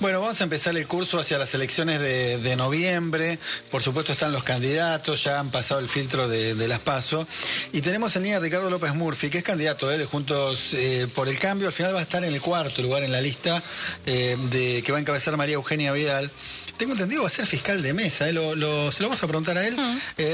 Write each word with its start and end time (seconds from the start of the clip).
Bueno, 0.00 0.20
vamos 0.20 0.40
a 0.40 0.44
empezar 0.44 0.76
el 0.76 0.86
curso 0.86 1.18
hacia 1.18 1.38
las 1.38 1.52
elecciones 1.54 1.98
de, 1.98 2.56
noviembre. 2.56 3.36
Por 3.68 3.82
supuesto 3.82 4.12
están 4.12 4.30
los 4.30 4.44
candidatos, 4.44 5.24
ya 5.24 5.40
han 5.40 5.50
pasado 5.50 5.80
el 5.80 5.88
filtro 5.88 6.28
de, 6.28 6.68
las 6.68 6.78
PASO. 6.78 7.26
Y 7.72 7.80
tenemos 7.80 8.14
en 8.14 8.22
línea 8.22 8.36
a 8.36 8.40
Ricardo 8.40 8.70
López 8.70 8.94
Murphy, 8.94 9.28
que 9.28 9.38
es 9.38 9.44
candidato 9.44 9.90
eh, 9.90 9.98
de 9.98 10.04
Juntos 10.04 10.68
eh, 10.72 11.08
por 11.12 11.28
el 11.28 11.36
Cambio. 11.40 11.66
Al 11.66 11.72
final 11.72 11.96
va 11.96 11.98
a 11.98 12.04
estar 12.04 12.22
en 12.22 12.32
el 12.32 12.40
cuarto 12.40 12.80
lugar 12.80 13.02
en 13.02 13.10
la 13.10 13.20
lista 13.20 13.60
eh, 14.06 14.36
de 14.50 14.84
que 14.84 14.92
va 14.92 14.98
a 14.98 15.00
encabezar 15.00 15.36
María 15.36 15.56
Eugenia 15.56 15.90
Vidal. 15.90 16.30
Tengo 16.76 16.92
entendido 16.92 17.22
va 17.22 17.28
a 17.28 17.32
ser 17.32 17.46
fiscal 17.46 17.82
de 17.82 17.92
mesa, 17.92 18.26
se 18.26 18.32
lo 18.32 18.54
vamos 18.54 19.22
a 19.22 19.26
preguntar 19.26 19.58
a 19.58 19.66
él. 19.66 19.76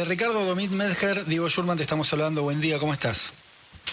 Ricardo 0.07 0.45
Domit 0.45 0.73
Medger, 0.73 1.25
Diego 1.25 1.49
Schurman, 1.49 1.79
te 1.79 1.85
estamos 1.85 2.12
hablando. 2.12 2.43
Buen 2.43 2.61
día, 2.61 2.79
¿cómo 2.79 2.93
estás? 2.93 3.33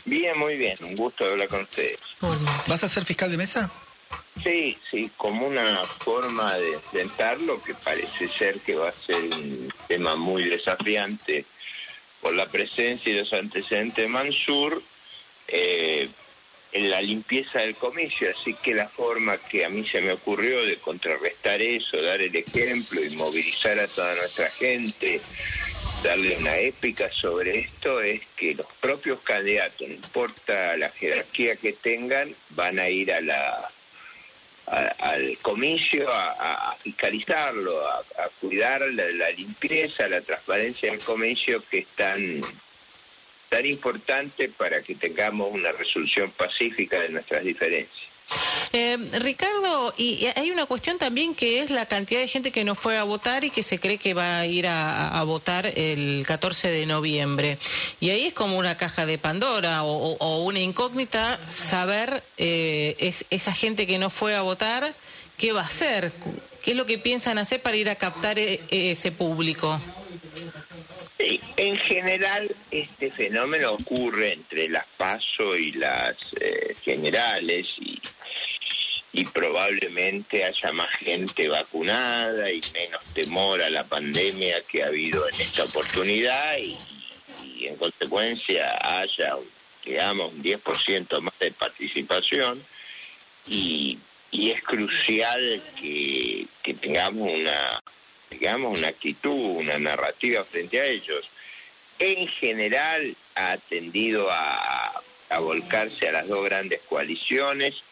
Bien, 0.04 0.38
muy 0.38 0.58
bien. 0.58 0.78
Un 0.82 0.98
gusto 0.98 1.24
hablar 1.24 1.48
con 1.48 1.62
ustedes. 1.62 1.98
¿Vas 2.68 2.84
a 2.84 2.90
ser 2.90 3.06
fiscal 3.06 3.32
de 3.32 3.38
mesa? 3.38 3.72
Sí, 4.44 4.80
sí, 4.90 5.12
como 5.18 5.46
una 5.46 5.86
forma 6.04 6.58
de 6.58 6.74
enfrentarlo 6.74 7.62
que 7.64 7.76
parece 7.76 8.28
ser 8.30 8.60
que 8.62 8.76
va 8.76 8.90
a 8.90 9.06
ser 9.06 9.24
un 9.26 9.72
tema 9.88 10.16
muy 10.16 10.46
desafiante 10.46 11.46
por 12.22 12.34
la 12.34 12.48
presencia 12.48 13.12
y 13.12 13.20
los 13.20 13.32
antecedentes 13.34 14.04
de 14.04 14.08
Mansur 14.08 14.82
eh, 15.48 16.10
en 16.72 16.90
la 16.90 17.02
limpieza 17.02 17.60
del 17.60 17.76
comicio, 17.76 18.30
así 18.32 18.56
que 18.56 18.74
la 18.74 18.88
forma 18.88 19.38
que 19.38 19.66
a 19.66 19.70
mí 19.70 19.86
se 19.88 20.02
me 20.02 20.14
ocurrió 20.14 20.66
de 20.66 20.78
contrarrestar 20.78 21.62
eso, 21.62 22.02
dar 22.02 22.22
el 22.22 22.36
ejemplo 22.36 23.04
y 23.04 23.10
movilizar 23.12 23.78
a 23.80 23.90
toda 23.90 24.16
nuestra 24.16 24.50
gente, 24.52 25.22
darle 26.02 26.38
una 26.38 26.58
épica 26.58 27.12
sobre 27.12 27.60
esto, 27.60 28.02
es 28.02 28.22
que 28.36 28.56
los 28.56 28.68
propios 28.80 29.20
candidatos, 29.22 29.88
no 29.88 29.94
importa 29.94 30.78
la 30.78 30.90
jerarquía 30.90 31.58
que 31.58 31.74
tengan, 31.74 32.34
van 32.52 32.80
a 32.80 32.90
ir 32.90 33.12
a 33.12 33.22
la 33.22 33.72
al 34.68 35.38
comicio 35.42 36.10
a, 36.12 36.76
fiscalizarlo, 36.80 37.82
a, 37.88 38.04
cuidar 38.40 38.82
la, 38.82 39.30
limpieza, 39.32 40.08
la 40.08 40.22
transparencia 40.22 40.92
del 40.92 41.00
comicio 41.02 41.64
que 41.70 41.80
es 41.80 41.88
tan, 41.88 42.42
tan 43.50 43.66
importante 43.66 44.50
para 44.50 44.82
que 44.82 44.96
tengamos 44.96 45.52
una 45.52 45.72
resolución 45.72 46.32
pacífica 46.32 47.00
de 47.02 47.10
nuestras 47.10 47.44
diferencias. 47.44 48.11
Eh, 48.74 48.98
Ricardo, 49.20 49.94
y, 49.98 50.26
hay 50.36 50.52
una 50.52 50.66
cuestión 50.66 50.98
también 50.98 51.36
que 51.36 51.62
es 51.62 51.70
la 51.70 51.86
cantidad 51.86 52.22
de 52.22 52.28
gente 52.28 52.52
que 52.52 52.64
no 52.64 52.76
fue 52.76 52.98
a 52.98 53.04
votar 53.04 53.44
y 53.44 53.50
que 53.50 53.64
se 53.64 53.80
cree 53.80 53.98
que 53.98 54.14
va 54.14 54.40
a 54.40 54.46
ir 54.46 54.68
a, 54.68 55.22
votar 55.24 55.66
el 55.66 56.24
14 56.26 56.70
de 56.70 56.86
noviembre. 56.86 57.58
Y 58.00 58.10
ahí 58.10 58.26
es 58.26 58.34
como 58.34 58.58
una 58.58 58.78
caja 58.78 59.06
de 59.06 59.18
Pandora 59.18 59.84
o, 59.84 60.44
una 60.44 60.60
incógnita 60.60 61.40
saber 61.50 62.24
eh, 62.38 62.96
es, 63.00 63.26
esa 63.30 63.54
gente 63.54 63.86
que 63.86 63.98
no 63.98 64.10
fue 64.10 64.36
a 64.36 64.42
votar, 64.42 64.94
¿qué 65.38 65.52
va 65.52 65.62
a 65.62 65.66
hacer? 65.66 66.12
¿Qué 66.64 66.72
es 66.72 66.78
lo 66.78 66.86
que 66.86 66.98
piensan 66.98 67.38
hacer 67.38 67.62
para 67.62 67.78
ir 67.78 67.90
a 67.90 67.96
captar 67.96 68.40
e, 68.40 68.62
ese 68.70 69.12
público? 69.12 69.80
en 71.58 71.78
general, 71.78 72.54
este 72.72 73.12
fenómeno 73.12 73.74
ocurre 73.74 74.34
entre 74.34 74.70
las 74.70 74.86
PASO 74.98 75.56
y 75.56 75.74
las 75.74 76.16
eh, 76.40 76.76
generales 76.82 77.68
y 79.14 79.22
y 79.22 79.26
probablemente 79.26 80.46
haya 80.46 80.72
más 80.72 80.90
gente 80.98 81.48
vacunada 81.50 82.52
y 82.52 82.64
menos 82.74 83.02
temor 83.14 83.62
a 83.62 83.70
la 83.70 83.84
pandemia 83.84 84.62
que 84.62 84.84
ha 84.84 84.88
habido 84.88 85.28
en 85.30 85.42
esta 85.42 85.66
oportunidad 85.66 86.58
y, 86.58 86.78
en 87.64 87.76
consecuencia 87.76 88.74
haya, 88.82 89.36
digamos, 89.86 90.34
un 90.34 90.42
10% 90.42 91.22
más 91.22 91.38
de 91.40 91.52
participación 91.52 92.64
y, 93.48 94.00
es 94.32 94.64
crucial 94.64 95.62
que, 95.76 96.48
tengamos 96.82 97.30
una, 97.30 97.82
digamos, 98.32 98.80
una 98.80 98.88
actitud, 98.88 99.58
una 99.58 99.78
narrativa 99.78 100.44
frente 100.44 100.80
a 100.80 100.86
ellos. 100.86 101.30
En 102.00 102.28
general 102.28 103.16
ha 103.36 103.58
tendido 103.58 104.30
a 104.32 105.04
volcarse 105.40 106.08
a 106.08 106.14
las 106.14 106.28
dos 106.28 106.44
grandes 106.46 106.82
coaliciones 106.90 107.84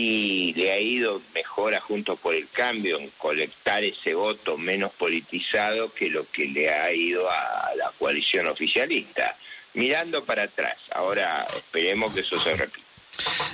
y 0.00 0.52
le 0.54 0.70
ha 0.70 0.78
ido 0.78 1.20
mejor 1.34 1.74
a 1.74 1.80
Juntos 1.80 2.20
por 2.20 2.32
el 2.32 2.48
Cambio 2.50 3.00
en 3.00 3.10
colectar 3.18 3.82
ese 3.82 4.14
voto 4.14 4.56
menos 4.56 4.92
politizado 4.92 5.92
que 5.92 6.08
lo 6.08 6.24
que 6.30 6.46
le 6.46 6.70
ha 6.70 6.92
ido 6.92 7.28
a 7.28 7.72
la 7.76 7.90
coalición 7.98 8.46
oficialista. 8.46 9.36
Mirando 9.74 10.24
para 10.24 10.44
atrás, 10.44 10.76
ahora 10.92 11.48
esperemos 11.52 12.14
que 12.14 12.20
eso 12.20 12.40
se 12.40 12.54
repita. 12.54 12.86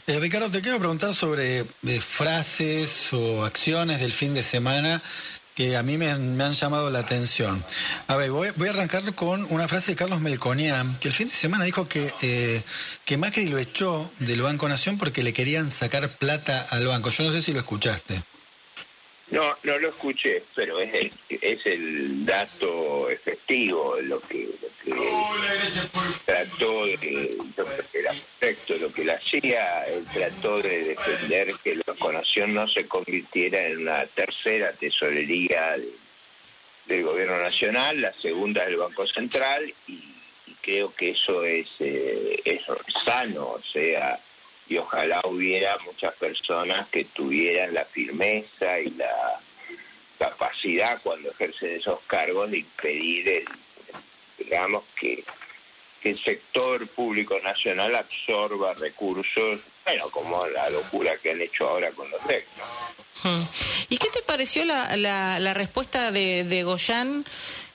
Eh, 0.07 0.21
Ricardo, 0.21 0.51
te 0.51 0.61
quiero 0.61 0.79
preguntar 0.79 1.15
sobre 1.15 1.61
eh, 1.61 1.65
frases 2.01 3.11
o 3.15 3.43
acciones 3.43 4.01
del 4.01 4.13
fin 4.13 4.35
de 4.35 4.43
semana 4.43 5.01
que 5.55 5.77
a 5.77 5.83
mí 5.83 5.97
me 5.99 6.11
han, 6.11 6.53
llamado 6.53 6.91
la 6.91 7.01
atención. 7.01 7.65
A 8.09 8.17
ver, 8.17 8.31
voy, 8.31 8.49
a 8.49 8.71
arrancar 8.71 9.15
con 9.15 9.47
una 9.51 9.69
frase 9.69 9.93
de 9.93 9.97
Carlos 9.97 10.21
Melconian, 10.21 10.99
que 10.99 11.09
el 11.09 11.15
fin 11.15 11.29
de 11.29 11.35
semana 11.35 11.65
dijo 11.65 11.89
que, 11.89 12.13
eh, 12.23 12.63
que 13.05 13.17
Macri 13.17 13.47
lo 13.47 13.59
echó 13.59 14.11
del 14.19 14.43
Banco 14.43 14.69
Nación 14.69 14.99
porque 14.99 15.23
le 15.23 15.33
querían 15.33 15.71
sacar 15.71 16.09
plata 16.17 16.67
al 16.71 16.87
banco. 16.87 17.11
Yo 17.11 17.25
no 17.25 17.33
sé 17.33 17.41
si 17.41 17.53
lo 17.53 17.61
escuchaste. 17.61 18.23
No, 19.35 19.53
no 19.65 19.79
lo 19.81 19.89
escuché, 19.89 20.45
pero 20.55 20.79
es 20.79 20.95
el, 20.95 21.13
es 21.29 21.67
el 21.67 22.25
dato 22.25 23.11
efectivo, 23.11 23.97
lo 24.03 24.21
que, 24.21 24.49
lo 24.85 24.95
que 24.95 25.11
trató 26.25 26.87
de, 26.87 27.37
lo 27.57 27.65
que 27.65 27.99
era 27.99 28.13
lo 28.79 28.93
que 28.93 29.05
la 29.05 29.15
hacía, 29.15 29.87
él 29.87 30.07
trató 30.13 30.63
de 30.63 30.85
defender 30.85 31.53
que 31.65 31.75
la 31.75 31.95
conación 31.99 32.55
no 32.55 32.69
se 32.69 32.87
convirtiera 32.87 33.67
en 33.67 33.79
una 33.79 34.07
tercera 34.07 34.73
tesorería 34.73 35.79
del 36.87 37.03
gobierno 37.03 37.37
nacional, 37.39 38.03
la 38.03 38.13
segunda 38.13 38.65
del 38.65 38.77
Banco 38.77 39.05
Central, 39.05 39.75
y, 39.89 40.01
creo 40.61 40.95
que 40.95 41.11
eso 41.11 41.43
es, 41.43 41.67
eh, 41.81 42.41
es 42.45 42.63
sano, 43.05 43.49
o 43.49 43.63
sea, 43.63 44.17
y 44.69 44.79
ojalá 44.79 45.21
hubiera 45.25 45.77
muchas 45.85 46.15
personas 46.15 46.89
que 46.89 47.05
tuvieran 47.05 47.75
la 47.75 47.85
firmeza 47.85 48.81
y 48.81 48.91
la 48.91 49.41
capacidad 50.19 51.01
cuando 51.03 51.31
ejercen 51.31 51.77
esos 51.77 52.01
cargos 52.07 52.51
de 52.51 52.59
impedir 52.59 53.29
el, 53.29 53.45
digamos 54.39 54.85
que, 54.99 55.25
el 56.03 56.23
sector 56.23 56.87
público 56.89 57.39
nacional 57.43 57.95
absorba 57.97 58.75
recursos, 58.75 59.61
bueno, 59.87 60.11
como 60.11 60.47
la 60.49 60.69
locura 60.69 61.17
que 61.17 61.31
han 61.31 61.41
hecho 61.41 61.67
ahora 61.67 61.91
con 61.93 62.11
los 62.11 62.21
textos. 62.27 62.63
Hmm. 63.23 63.43
¿Y 63.89 63.97
qué 63.97 64.09
te 64.11 64.21
pareció 64.21 64.67
la, 64.67 64.99
la, 64.99 65.55
respuesta 65.55 66.13
de, 66.13 66.45
de 66.45 66.63
Goyán? 66.63 67.25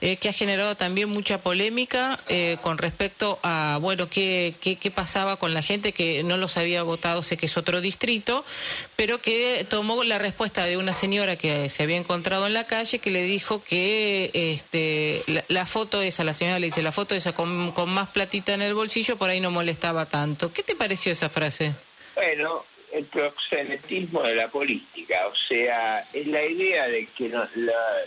Eh, 0.02 0.16
que 0.16 0.30
ha 0.30 0.34
generado 0.34 0.78
también 0.78 1.10
mucha 1.10 1.40
polémica 1.40 2.18
eh, 2.30 2.56
con 2.62 2.78
respecto 2.78 3.38
a, 3.44 3.80
bueno, 3.82 4.10
qué, 4.10 4.54
qué, 4.62 4.78
qué, 4.78 4.92
pasaba 4.92 5.36
con 5.36 5.54
la 5.54 5.62
gente 5.62 5.92
que 5.92 6.24
no 6.24 6.38
los 6.38 6.56
había 6.56 6.84
votado, 6.84 7.22
sé 7.22 7.36
que 7.36 7.48
es 7.48 7.58
otro 7.58 7.82
distrito, 7.82 8.46
pero 8.96 9.20
que 9.22 9.66
tomó 9.70 10.06
la 10.06 10.18
respuesta 10.18 10.66
de 10.66 10.78
una 10.78 10.94
señora 10.94 11.36
que 11.36 11.70
se 11.70 11.84
había 11.84 11.98
encontrado 11.98 12.48
en 12.48 12.54
la 12.54 12.66
calle 12.66 13.00
que 13.00 13.12
le 13.12 13.24
dijo 13.24 13.62
que 13.62 14.32
este, 14.34 15.22
la, 15.50 15.66
foto 15.66 16.02
esa, 16.02 16.24
la 16.24 16.34
señora 16.34 16.60
le 16.60 16.68
dice, 16.68 16.82
la 16.82 16.94
foto 16.94 17.14
esa 17.14 17.34
con, 17.34 17.74
con 17.74 17.90
más 17.90 18.08
platita 18.08 18.54
en 18.54 18.62
el 18.62 18.74
bolsillo 18.74 19.18
por 19.18 19.30
ahí 19.30 19.42
no 19.42 19.52
molestaba 19.52 20.06
tanto. 20.06 20.54
¿Qué 20.54 20.64
te 20.64 20.78
pareció 20.78 21.12
esa 21.12 21.28
frase? 21.28 21.74
Bueno, 22.16 22.64
el 22.94 23.04
proxenetismo 23.04 24.24
de 24.24 24.36
la 24.36 24.48
política, 24.48 25.28
o 25.28 25.36
sea, 25.36 26.08
es 26.14 26.26
la 26.26 26.46
idea 26.46 26.88
de 26.88 27.06
que 27.08 27.28
la, 27.28 27.50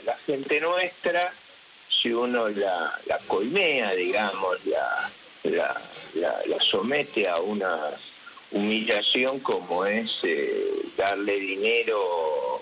la 0.07 0.17
gente 0.25 0.59
nuestra 0.59 1.31
si 2.03 2.13
uno 2.13 2.49
la, 2.49 2.99
la 3.07 3.19
colmea, 3.29 3.93
digamos, 3.93 4.59
la, 4.67 5.11
la, 5.45 6.61
somete 6.61 7.29
a 7.29 7.37
una 7.37 7.79
humillación 8.51 9.39
como 9.39 9.87
es 9.87 10.11
eh, 10.25 10.83
darle 10.97 11.39
dinero, 11.39 12.61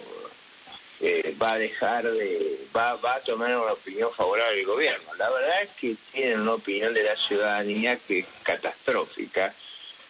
eh, 1.01 1.35
va 1.41 1.53
a 1.53 1.59
dejar 1.59 2.11
de, 2.11 2.59
va, 2.77 2.97
va 2.97 3.15
a 3.15 3.21
tomar 3.21 3.57
una 3.57 3.73
opinión 3.73 4.11
favorable 4.13 4.57
del 4.57 4.67
gobierno. 4.67 5.15
La 5.19 5.31
verdad 5.31 5.63
es 5.63 5.71
que 5.71 5.97
tienen 6.13 6.41
una 6.41 6.55
opinión 6.55 6.93
de 6.93 7.05
la 7.05 7.17
ciudadanía 7.17 7.97
que 7.97 8.19
es 8.19 8.29
catastrófica. 8.43 9.55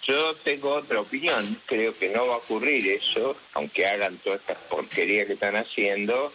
Yo 0.02 0.34
tengo 0.34 0.74
otra 0.74 1.00
opinión, 1.00 1.56
creo 1.66 1.96
que 1.96 2.08
no 2.08 2.26
va 2.26 2.34
a 2.34 2.38
ocurrir 2.38 2.88
eso, 2.88 3.36
aunque 3.52 3.86
hagan 3.86 4.16
todas 4.18 4.40
estas 4.40 4.58
porquerías 4.68 5.28
que 5.28 5.34
están 5.34 5.54
haciendo, 5.54 6.32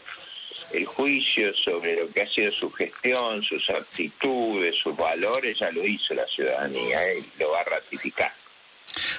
el 0.78 0.86
juicio 0.86 1.54
sobre 1.54 1.96
lo 1.96 2.10
que 2.12 2.22
ha 2.22 2.30
sido 2.30 2.52
su 2.52 2.72
gestión, 2.72 3.44
sus 3.44 3.70
actitudes, 3.70 4.76
sus 4.76 4.96
valores, 4.96 5.60
ya 5.60 5.72
lo 5.72 5.86
hizo 5.86 6.14
la 6.14 6.26
ciudadanía 6.26 7.08
¿eh? 7.08 7.24
lo 7.40 7.52
va 7.52 7.62
a 7.62 7.64
ratificar. 7.64 8.32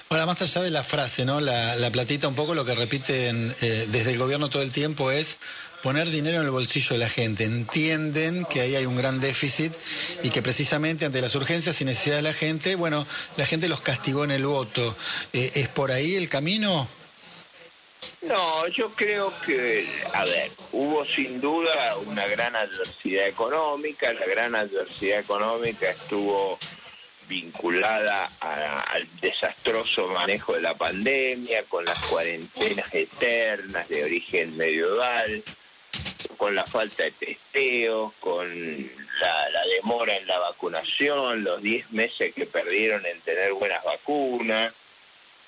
Ahora, 0.09 0.27
más 0.27 0.41
allá 0.41 0.63
de 0.63 0.71
la 0.71 0.85
frase, 0.85 1.25
¿no? 1.25 1.41
La, 1.41 1.91
platita, 1.91 2.29
un 2.29 2.35
poco 2.35 2.55
lo 2.55 2.65
que 2.65 2.75
repiten 2.75 3.55
eh, 3.61 3.87
desde 3.91 4.13
el 4.13 4.19
gobierno 4.19 4.49
todo 4.49 4.63
el 4.63 4.71
tiempo 4.71 5.11
es 5.11 5.37
poner 5.83 6.09
dinero 6.11 6.39
en 6.39 6.45
el 6.45 6.51
bolsillo 6.51 6.91
de 6.91 6.99
la 6.99 7.09
gente. 7.09 7.45
Entienden 7.45 8.45
que 8.45 8.61
ahí 8.61 8.77
hay 8.77 8.87
un 8.87 8.97
gran 8.97 9.21
déficit 9.21 9.73
y 10.23 10.31
que 10.31 10.43
precisamente 10.43 11.05
ante 11.05 11.21
las 11.21 11.35
urgencias 11.35 11.81
y 11.81 11.85
necesidades 11.85 12.23
de 12.23 12.31
la 12.31 12.35
gente, 12.35 12.77
bueno, 12.77 13.07
la 13.37 13.47
gente 13.47 13.69
los 13.69 13.81
castigó 13.81 14.25
en 14.25 14.31
el 14.31 14.47
voto. 14.47 14.97
Eh, 15.33 15.53
¿Es 15.55 15.69
por 15.69 15.93
ahí 15.93 16.15
el 16.15 16.29
camino? 16.29 16.89
No, 18.27 18.67
yo 18.69 18.91
creo 18.91 19.33
que, 19.45 19.89
a 20.13 20.25
ver, 20.25 20.51
hubo 20.73 21.05
sin 21.05 21.41
duda 21.41 21.97
una 21.99 22.27
gran 22.27 22.57
adversidad 22.57 23.29
económica, 23.29 24.13
la 24.13 24.27
gran 24.27 24.55
adversidad 24.57 25.21
económica 25.21 25.91
estuvo 25.91 26.59
vinculada 27.29 28.33
al 28.41 29.07
desastroso 29.21 30.09
manejo 30.09 30.55
de 30.55 30.63
la 30.63 30.75
pandemia, 30.75 31.63
con 31.65 31.85
las 31.85 31.99
cuarentenas 32.01 32.93
eternas 32.93 33.89
de 33.89 34.05
origen 34.05 34.57
mediodal, 34.57 35.45
con 36.37 36.55
la 36.57 36.65
falta 36.65 37.05
de 37.05 37.13
testeo, 37.13 38.13
con 38.19 38.91
la, 39.21 39.67
demora 39.77 40.17
en 40.17 40.27
la 40.27 40.39
vacunación, 40.39 41.45
los 41.45 41.63
10 41.63 41.93
meses 41.93 42.35
que 42.35 42.47
perdieron 42.47 43.07
en 43.07 43.21
tener 43.21 43.53
buenas 43.53 43.85
vacunas, 43.85 44.73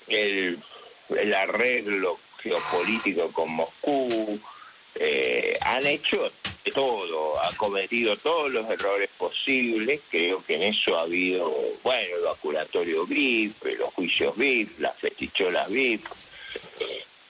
el, 0.07 0.59
el 1.09 1.33
arreglo 1.33 2.19
geopolítico 2.41 3.31
con 3.31 3.51
Moscú, 3.51 4.39
eh, 4.95 5.57
han 5.61 5.85
hecho 5.85 6.31
todo, 6.73 7.39
ha 7.41 7.51
cometido 7.53 8.17
todos 8.17 8.51
los 8.51 8.69
errores 8.69 9.09
posibles, 9.17 10.01
creo 10.09 10.43
que 10.43 10.55
en 10.55 10.63
eso 10.63 10.97
ha 10.97 11.03
habido, 11.03 11.51
bueno, 11.83 12.15
el 12.17 12.23
vacunatorio 12.23 13.05
VIP, 13.05 13.63
los 13.77 13.93
juicios 13.93 14.35
VIP, 14.35 14.79
las 14.79 14.97
festicholas 14.97 15.69
VIP, 15.69 16.05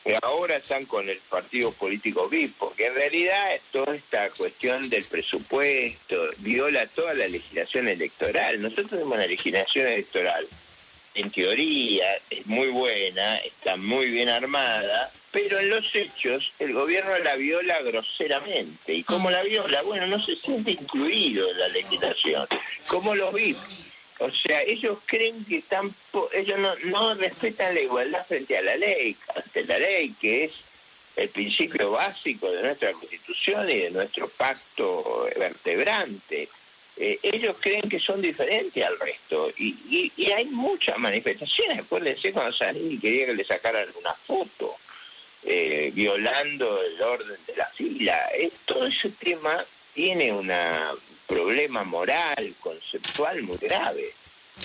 y 0.05 0.13
ahora 0.23 0.55
están 0.55 0.85
con 0.85 1.07
el 1.07 1.19
partido 1.29 1.71
político 1.71 2.27
VIP, 2.27 2.55
porque 2.57 2.87
en 2.87 2.95
realidad 2.95 3.59
toda 3.71 3.95
esta 3.95 4.29
cuestión 4.31 4.89
del 4.89 5.03
presupuesto 5.03 6.29
viola 6.37 6.87
toda 6.87 7.13
la 7.13 7.27
legislación 7.27 7.87
electoral. 7.87 8.61
Nosotros 8.61 8.89
tenemos 8.89 9.13
una 9.13 9.27
legislación 9.27 9.87
electoral, 9.87 10.47
en 11.19 11.31
teoría 11.31 12.17
es 12.29 12.45
muy 12.47 12.67
buena, 12.67 13.37
está 13.37 13.75
muy 13.75 14.09
bien 14.09 14.29
armada, 14.29 15.11
pero 15.31 15.59
en 15.59 15.69
los 15.69 15.93
hechos 15.93 16.51
el 16.59 16.73
gobierno 16.73 17.17
la 17.19 17.35
viola 17.35 17.81
groseramente. 17.81 18.93
¿Y 18.93 19.03
cómo 19.03 19.29
la 19.29 19.43
viola? 19.43 19.81
Bueno, 19.83 20.07
no 20.07 20.23
se 20.23 20.35
siente 20.35 20.71
incluido 20.71 21.49
en 21.51 21.59
la 21.59 21.67
legislación. 21.69 22.47
¿Cómo 22.87 23.15
lo 23.15 23.31
vi? 23.31 23.55
O 24.19 24.29
sea, 24.31 24.61
ellos 24.63 24.99
creen 25.05 25.45
que 25.45 25.57
están, 25.57 25.93
ellos 26.33 26.59
no, 26.59 26.75
no 26.85 27.13
respetan 27.13 27.73
la 27.73 27.81
igualdad 27.81 28.25
frente 28.27 28.57
a 28.57 28.61
la 28.61 28.75
ley, 28.75 29.15
ante 29.35 29.63
la 29.63 29.79
ley, 29.79 30.13
que 30.19 30.45
es 30.45 30.51
el 31.15 31.29
principio 31.29 31.91
básico 31.91 32.51
de 32.51 32.63
nuestra 32.63 32.91
constitución 32.93 33.69
y 33.69 33.77
de 33.77 33.91
nuestro 33.91 34.27
pacto 34.29 35.27
vertebrante. 35.37 36.49
Eh, 37.01 37.17
ellos 37.23 37.55
creen 37.61 37.87
que 37.87 37.97
son 37.97 38.21
diferentes 38.21 38.83
al 38.83 38.99
resto 38.99 39.49
y, 39.57 40.11
y, 40.17 40.31
hay 40.31 40.45
muchas 40.45 40.97
manifestaciones. 40.97 41.79
Acuérdense 41.79 42.33
cuando 42.33 42.51
salí 42.51 42.95
y 42.95 42.99
quería 42.99 43.27
que 43.27 43.35
le 43.35 43.45
sacaran 43.45 43.87
una 43.97 44.13
foto 44.13 44.75
eh, 45.43 45.91
violando 45.93 46.81
el 46.83 47.01
orden 47.01 47.37
de 47.47 47.55
la 47.55 47.65
fila. 47.67 48.29
Eh, 48.33 48.51
todo 48.65 48.85
ese 48.87 49.09
tema 49.11 49.63
tiene 49.93 50.33
un 50.33 50.51
problema 51.25 51.85
moral, 51.85 52.53
conceptual 52.59 53.43
muy 53.43 53.57
grave. 53.57 54.13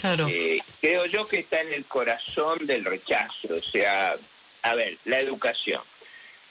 Claro. 0.00 0.26
Eh, 0.28 0.60
creo 0.80 1.06
yo 1.06 1.28
que 1.28 1.38
está 1.38 1.60
en 1.60 1.72
el 1.72 1.84
corazón 1.84 2.66
del 2.66 2.84
rechazo, 2.84 3.54
o 3.54 3.62
sea, 3.62 4.16
a 4.62 4.74
ver, 4.74 4.98
la 5.04 5.20
educación. 5.20 5.80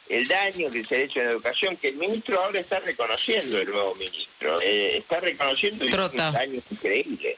El 0.10 0.28
daño 0.28 0.70
que 0.70 0.84
se 0.84 0.96
ha 0.96 1.00
hecho 1.00 1.20
en 1.20 1.26
la 1.28 1.32
educación, 1.32 1.78
que 1.78 1.90
el 1.90 1.96
ministro 1.96 2.42
ahora 2.42 2.60
está 2.60 2.80
reconociendo, 2.80 3.60
el 3.60 3.70
nuevo 3.70 3.96
ministro, 3.96 4.60
está 4.62 5.20
reconociendo 5.22 5.86
un 5.86 6.16
daño 6.16 6.62
increíble. 6.70 7.36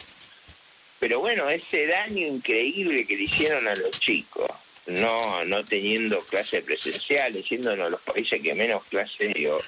Pero 0.99 1.19
bueno, 1.19 1.49
ese 1.49 1.85
daño 1.85 2.25
increíble 2.25 3.05
que 3.05 3.17
le 3.17 3.23
hicieron 3.23 3.67
a 3.67 3.75
los 3.75 3.99
chicos, 3.99 4.49
no 4.87 5.45
no 5.45 5.63
teniendo 5.63 6.19
clases 6.21 6.63
presenciales, 6.63 7.45
siendo 7.45 7.73
uno 7.73 7.85
de 7.85 7.89
los 7.91 8.01
países 8.01 8.41
que 8.41 8.55
menos 8.55 8.83
clases 8.85 9.33
dio. 9.33 9.61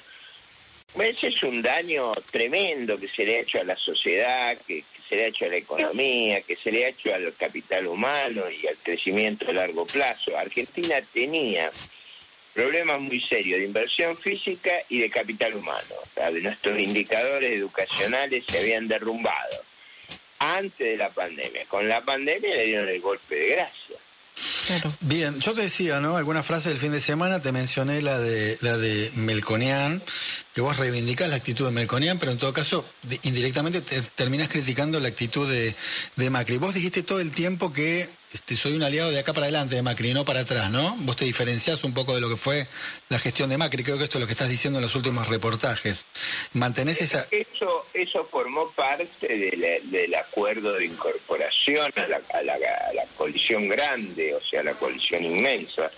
Ese 0.98 1.28
es 1.28 1.42
un 1.42 1.62
daño 1.62 2.14
tremendo 2.30 2.98
que 2.98 3.08
se 3.08 3.24
le 3.24 3.36
ha 3.36 3.40
hecho 3.40 3.60
a 3.60 3.64
la 3.64 3.76
sociedad, 3.76 4.56
que, 4.66 4.82
se 5.08 5.16
le 5.16 5.24
ha 5.24 5.28
hecho 5.28 5.44
a 5.44 5.48
la 5.48 5.56
economía, 5.56 6.40
que 6.42 6.56
se 6.56 6.72
le 6.72 6.84
ha 6.84 6.88
hecho 6.88 7.14
al 7.14 7.32
capital 7.34 7.86
humano 7.86 8.42
y 8.50 8.66
al 8.66 8.76
crecimiento 8.76 9.48
a 9.48 9.52
largo 9.52 9.86
plazo. 9.86 10.36
Argentina 10.36 11.00
tenía 11.12 11.70
problemas 12.58 13.00
muy 13.00 13.20
serios 13.20 13.60
de 13.60 13.66
inversión 13.66 14.16
física 14.16 14.72
y 14.88 14.98
de 14.98 15.08
capital 15.08 15.54
humano. 15.54 15.94
nuestros 16.42 16.76
indicadores 16.76 17.52
educacionales 17.52 18.42
se 18.50 18.58
habían 18.58 18.88
derrumbado 18.88 19.62
antes 20.40 20.76
de 20.76 20.96
la 20.96 21.08
pandemia. 21.08 21.64
Con 21.68 21.88
la 21.88 22.00
pandemia 22.00 22.52
le 22.56 22.64
dieron 22.64 22.88
el 22.88 23.00
golpe 23.00 23.36
de 23.36 23.48
gracia. 23.50 23.96
Bien, 25.02 25.38
yo 25.38 25.54
te 25.54 25.62
decía, 25.62 26.00
¿no? 26.00 26.16
Alguna 26.16 26.42
frase 26.42 26.70
del 26.70 26.78
fin 26.78 26.90
de 26.90 27.00
semana, 27.00 27.40
te 27.40 27.52
mencioné 27.52 28.02
la 28.02 28.18
de 28.18 28.58
la 28.60 28.76
de 28.76 29.12
Melconian, 29.14 30.02
que 30.52 30.60
vos 30.60 30.78
reivindicás 30.78 31.28
la 31.28 31.36
actitud 31.36 31.64
de 31.64 31.70
Melconian, 31.70 32.18
pero 32.18 32.32
en 32.32 32.38
todo 32.38 32.52
caso, 32.52 32.84
indirectamente 33.22 33.82
te, 33.82 34.02
terminás 34.16 34.48
criticando 34.48 34.98
la 34.98 35.08
actitud 35.08 35.48
de, 35.48 35.76
de 36.16 36.30
Macri. 36.30 36.58
Vos 36.58 36.74
dijiste 36.74 37.04
todo 37.04 37.20
el 37.20 37.30
tiempo 37.30 37.72
que 37.72 38.08
este, 38.32 38.56
soy 38.56 38.74
un 38.74 38.82
aliado 38.82 39.10
de 39.10 39.18
acá 39.18 39.32
para 39.32 39.46
adelante 39.46 39.74
de 39.74 39.82
Macri, 39.82 40.12
no 40.12 40.24
para 40.24 40.40
atrás, 40.40 40.70
¿no? 40.70 40.96
Vos 41.00 41.16
te 41.16 41.24
diferenciás 41.24 41.84
un 41.84 41.94
poco 41.94 42.14
de 42.14 42.20
lo 42.20 42.28
que 42.28 42.36
fue 42.36 42.66
la 43.08 43.18
gestión 43.18 43.50
de 43.50 43.58
Macri, 43.58 43.82
creo 43.82 43.98
que 43.98 44.04
esto 44.04 44.18
es 44.18 44.20
lo 44.20 44.26
que 44.26 44.32
estás 44.32 44.48
diciendo 44.48 44.78
en 44.78 44.84
los 44.84 44.94
últimos 44.94 45.28
reportajes. 45.28 46.04
¿Mantenés 46.52 47.00
esa...? 47.00 47.26
Eso, 47.30 47.86
eso 47.94 48.24
formó 48.24 48.70
parte 48.72 49.26
del 49.84 50.14
acuerdo 50.14 50.72
de 50.74 50.86
incorporación 50.86 51.90
a 51.96 52.06
la, 52.06 52.20
a 52.34 52.42
la 52.42 53.04
coalición 53.16 53.68
grande, 53.68 54.34
o 54.34 54.40
sea, 54.40 54.62
la 54.62 54.74
coalición 54.74 55.24
inmensa 55.24 55.90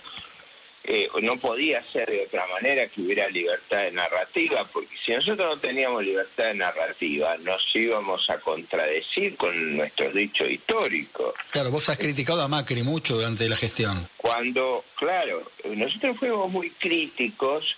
eh, 0.83 1.07
no 1.21 1.37
podía 1.37 1.83
ser 1.83 2.09
de 2.09 2.23
otra 2.23 2.45
manera 2.47 2.87
que 2.87 3.01
hubiera 3.01 3.29
libertad 3.29 3.83
de 3.83 3.91
narrativa, 3.91 4.65
porque 4.65 4.95
si 5.03 5.11
nosotros 5.11 5.55
no 5.55 5.57
teníamos 5.57 6.03
libertad 6.03 6.45
de 6.45 6.55
narrativa, 6.55 7.37
nos 7.37 7.75
íbamos 7.75 8.29
a 8.29 8.39
contradecir 8.39 9.35
con 9.37 9.77
nuestros 9.77 10.13
dichos 10.13 10.49
históricos. 10.49 11.35
Claro, 11.51 11.69
vos 11.69 11.87
has 11.89 11.99
criticado 11.99 12.41
a 12.41 12.47
Macri 12.47 12.81
mucho 12.81 13.15
durante 13.15 13.47
la 13.47 13.55
gestión. 13.55 14.07
Cuando, 14.17 14.83
claro, 14.95 15.43
nosotros 15.75 16.17
fuimos 16.17 16.49
muy 16.49 16.71
críticos 16.71 17.77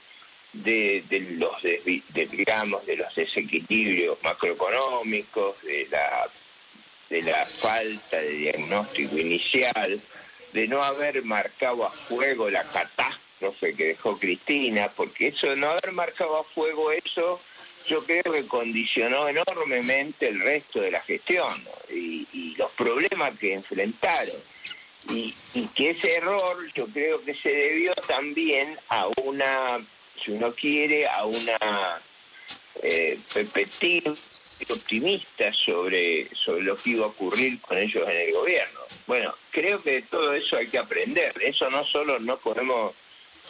de, 0.54 1.04
los 1.38 1.52
digamos 2.32 2.86
de 2.86 2.98
los 2.98 3.14
desequilibrios 3.16 4.18
macroeconómicos, 4.24 5.62
de 5.64 5.88
la 5.92 6.30
de 7.10 7.22
la 7.22 7.46
falta 7.46 8.18
de 8.18 8.30
diagnóstico 8.30 9.18
inicial 9.18 10.02
de 10.54 10.68
no 10.68 10.82
haber 10.82 11.24
marcado 11.24 11.86
a 11.86 11.92
fuego 11.92 12.50
la 12.50 12.64
catástrofe 12.64 13.76
que 13.76 13.88
dejó 13.88 14.18
Cristina, 14.18 14.90
porque 14.96 15.28
eso 15.28 15.50
de 15.50 15.58
no 15.58 15.72
haber 15.72 15.92
marcado 15.92 16.38
a 16.38 16.44
fuego 16.44 16.92
eso, 16.92 17.42
yo 17.88 18.04
creo 18.06 18.32
que 18.32 18.46
condicionó 18.46 19.28
enormemente 19.28 20.30
el 20.30 20.40
resto 20.40 20.80
de 20.80 20.92
la 20.92 21.02
gestión 21.02 21.54
y, 21.90 22.28
los 22.58 22.72
problemas 22.74 23.38
que 23.40 23.54
enfrentaron. 23.54 24.36
Y, 25.10 25.34
que 25.76 25.90
ese 25.90 26.16
error 26.16 26.56
yo 26.76 26.86
creo 26.88 27.22
que 27.24 27.34
se 27.34 27.50
debió 27.50 27.94
también 28.08 28.78
a 28.90 29.08
una, 29.24 29.80
si 30.24 30.32
uno 30.32 30.54
quiere, 30.54 31.08
a 31.08 31.26
una 31.26 32.00
eh, 32.82 33.20
perspectiva 33.34 34.14
optimista 34.70 35.52
sobre, 35.52 36.30
sobre 36.34 36.64
lo 36.64 36.78
que 36.78 36.92
iba 36.92 37.06
a 37.06 37.10
ocurrir 37.10 37.60
con 37.60 37.78
ellos 37.78 38.08
en 38.08 38.18
el 38.18 38.34
gobierno. 38.34 38.83
Bueno, 39.08 39.34
creo 39.52 39.82
que 39.82 40.02
todo 40.04 40.34
eso 40.34 40.58
hay 40.58 40.68
que 40.68 40.78
aprender. 40.78 41.34
Eso 41.42 41.70
no 41.70 41.86
solo 41.86 42.20
no 42.20 42.38
podemos 42.38 42.94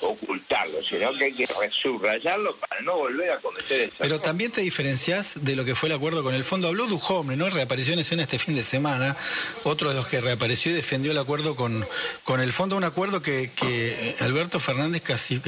ocultarlo, 0.02 0.84
sino 0.84 1.14
que 1.14 1.26
hay 1.26 1.34
que 1.34 1.48
subrayarlo 1.72 2.56
para 2.58 2.82
no 2.82 2.98
volver 2.98 3.32
a 3.32 3.38
cometer 3.38 3.82
el 3.82 3.92
Pero 3.98 4.20
también 4.20 4.52
te 4.52 4.62
diferencias 4.62 5.44
de 5.44 5.56
lo 5.56 5.66
que 5.66 5.76
fue 5.76 5.90
el 5.90 5.96
acuerdo 5.96 6.24
con 6.24 6.36
el 6.36 6.44
fondo. 6.44 6.68
Habló 6.68 6.88
Duhomne, 6.88 7.36
¿no? 7.36 7.50
Reapareció 7.50 7.94
en 7.94 8.00
escena 8.00 8.24
este 8.24 8.40
fin 8.40 8.56
de 8.56 8.64
semana, 8.64 9.16
otro 9.64 9.90
de 9.90 9.96
los 9.96 10.08
que 10.08 10.22
reapareció 10.22 10.72
y 10.72 10.76
defendió 10.76 11.12
el 11.12 11.18
acuerdo 11.18 11.56
con, 11.56 11.88
con 12.24 12.42
el 12.42 12.52
fondo, 12.52 12.76
un 12.76 12.84
acuerdo 12.84 13.22
que, 13.22 13.52
que 13.56 14.16
Alberto 14.22 14.60
Fernández 14.60 15.02
casi, 15.02 15.42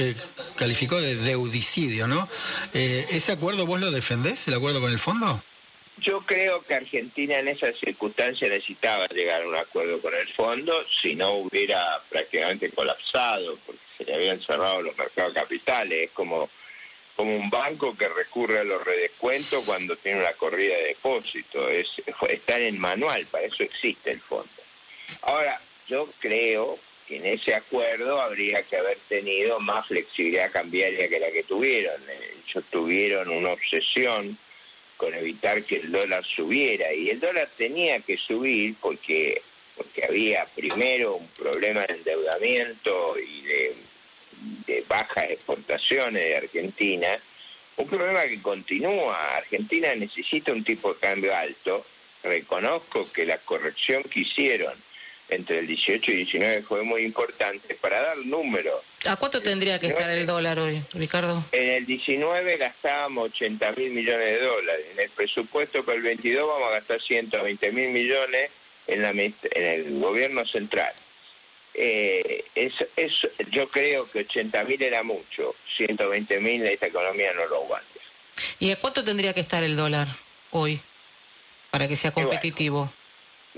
calificó 0.56 1.00
de 1.00 1.16
deudicidio, 1.16 2.06
¿no? 2.06 2.28
Eh, 2.72 3.06
¿Ese 3.10 3.32
acuerdo 3.32 3.66
vos 3.66 3.80
lo 3.80 3.90
defendés, 3.90 4.48
el 4.48 4.54
acuerdo 4.54 4.80
con 4.80 4.92
el 4.92 4.98
fondo? 4.98 5.42
Yo 5.98 6.20
creo 6.20 6.62
que 6.62 6.74
Argentina 6.74 7.38
en 7.38 7.48
esas 7.48 7.76
circunstancias 7.76 8.50
necesitaba 8.50 9.06
llegar 9.06 9.42
a 9.42 9.48
un 9.48 9.56
acuerdo 9.56 9.98
con 10.00 10.14
el 10.14 10.28
fondo, 10.28 10.84
si 10.88 11.14
no 11.14 11.32
hubiera 11.36 12.02
prácticamente 12.10 12.70
colapsado, 12.70 13.56
porque 13.64 13.80
se 13.96 14.04
le 14.04 14.14
habían 14.14 14.40
cerrado 14.40 14.82
los 14.82 14.96
mercados 14.96 15.32
capitales. 15.32 16.04
Es 16.04 16.10
como, 16.10 16.50
como 17.16 17.34
un 17.34 17.48
banco 17.48 17.96
que 17.96 18.08
recurre 18.08 18.58
a 18.58 18.64
los 18.64 18.84
redescuentos 18.84 19.64
cuando 19.64 19.96
tiene 19.96 20.20
una 20.20 20.32
corrida 20.34 20.76
de 20.76 20.88
depósito. 20.88 21.66
Es, 21.70 21.88
está 22.28 22.58
en 22.58 22.74
el 22.74 22.78
manual, 22.78 23.24
para 23.30 23.46
eso 23.46 23.62
existe 23.62 24.10
el 24.10 24.20
fondo. 24.20 24.50
Ahora, 25.22 25.58
yo 25.88 26.08
creo 26.18 26.78
que 27.08 27.16
en 27.16 27.26
ese 27.26 27.54
acuerdo 27.54 28.20
habría 28.20 28.62
que 28.64 28.76
haber 28.76 28.98
tenido 29.08 29.60
más 29.60 29.86
flexibilidad 29.86 30.50
cambiaria 30.52 31.08
que 31.08 31.20
la 31.20 31.30
que 31.30 31.42
tuvieron. 31.42 32.02
Ellos 32.48 32.64
tuvieron 32.70 33.30
una 33.30 33.52
obsesión 33.52 34.36
con 34.96 35.14
evitar 35.14 35.62
que 35.62 35.76
el 35.76 35.92
dólar 35.92 36.24
subiera 36.24 36.92
y 36.92 37.10
el 37.10 37.20
dólar 37.20 37.48
tenía 37.56 38.00
que 38.00 38.16
subir 38.16 38.74
porque 38.80 39.42
porque 39.76 40.04
había 40.06 40.46
primero 40.54 41.16
un 41.16 41.28
problema 41.28 41.82
de 41.86 41.94
endeudamiento 41.94 43.16
y 43.18 43.42
de 43.42 43.74
de 44.66 44.84
bajas 44.88 45.30
exportaciones 45.30 46.22
de 46.22 46.36
Argentina, 46.36 47.18
un 47.76 47.86
problema 47.86 48.22
que 48.24 48.40
continúa. 48.40 49.36
Argentina 49.36 49.94
necesita 49.94 50.52
un 50.52 50.64
tipo 50.64 50.92
de 50.94 51.00
cambio 51.00 51.34
alto. 51.34 51.84
Reconozco 52.22 53.10
que 53.12 53.24
la 53.24 53.38
corrección 53.38 54.02
que 54.02 54.20
hicieron 54.20 54.72
entre 55.28 55.58
el 55.58 55.66
18 55.66 56.10
y 56.10 56.16
19 56.16 56.62
fue 56.62 56.82
muy 56.82 57.02
importante 57.02 57.74
para 57.74 58.00
dar 58.00 58.18
números. 58.18 58.80
¿A 59.06 59.16
cuánto 59.16 59.42
tendría 59.42 59.78
que 59.78 59.88
estar 59.88 60.08
el 60.10 60.26
dólar 60.26 60.58
hoy, 60.58 60.82
Ricardo? 60.92 61.44
En 61.52 61.68
el 61.68 61.86
19 61.86 62.56
gastábamos 62.56 63.30
80 63.30 63.72
mil 63.72 63.90
millones 63.90 64.40
de 64.40 64.40
dólares. 64.40 64.86
En 64.92 65.00
el 65.00 65.10
presupuesto 65.10 65.84
para 65.84 65.96
el 65.96 66.02
22 66.02 66.48
vamos 66.48 66.68
a 66.68 66.72
gastar 66.72 67.00
120 67.00 67.72
mil 67.72 67.90
millones 67.90 68.50
en, 68.86 69.02
la, 69.02 69.10
en 69.10 69.34
el 69.52 69.98
gobierno 70.00 70.46
central. 70.46 70.92
Eh, 71.74 72.44
es, 72.54 72.72
yo 73.50 73.68
creo 73.68 74.10
que 74.10 74.20
80 74.20 74.64
mil 74.64 74.82
era 74.82 75.02
mucho, 75.02 75.54
120 75.76 76.40
mil 76.40 76.64
esta 76.64 76.86
economía 76.86 77.32
no 77.34 77.46
lo 77.46 77.56
aguanta. 77.64 77.86
¿Y 78.58 78.70
a 78.70 78.76
cuánto 78.76 79.04
tendría 79.04 79.34
que 79.34 79.40
estar 79.40 79.62
el 79.62 79.76
dólar 79.76 80.08
hoy 80.50 80.80
para 81.70 81.86
que 81.86 81.96
sea 81.96 82.12
competitivo? 82.12 82.90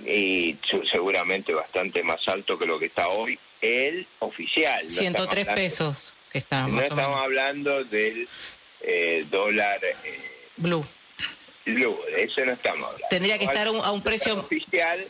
Y, 0.06 0.56
seguramente 0.90 1.52
bastante 1.52 2.02
más 2.02 2.26
alto 2.28 2.58
que 2.58 2.66
lo 2.66 2.78
que 2.78 2.86
está 2.86 3.08
hoy 3.08 3.38
el 3.60 4.06
oficial. 4.20 4.88
103 4.88 5.48
pesos 5.48 6.12
que 6.30 6.38
está 6.38 6.66
No 6.66 6.80
estamos 6.80 7.20
hablando 7.20 7.84
del 7.84 8.28
eh, 8.82 9.26
dólar 9.30 9.80
eh, 9.84 10.20
blue. 10.56 10.84
Blue, 11.66 11.98
de 12.14 12.22
eso 12.22 12.44
no 12.44 12.52
estamos 12.52 12.86
hablando. 12.86 13.06
Tendría 13.10 13.38
que 13.38 13.44
estar 13.44 13.66
a 13.66 13.90
un 13.90 14.02
precio 14.02 14.38
oficial 14.38 15.04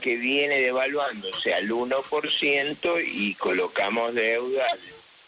que 0.00 0.16
viene 0.16 0.60
devaluándose 0.60 1.54
al 1.54 1.68
1% 1.68 3.04
y 3.06 3.34
colocamos 3.34 4.14
deuda 4.14 4.66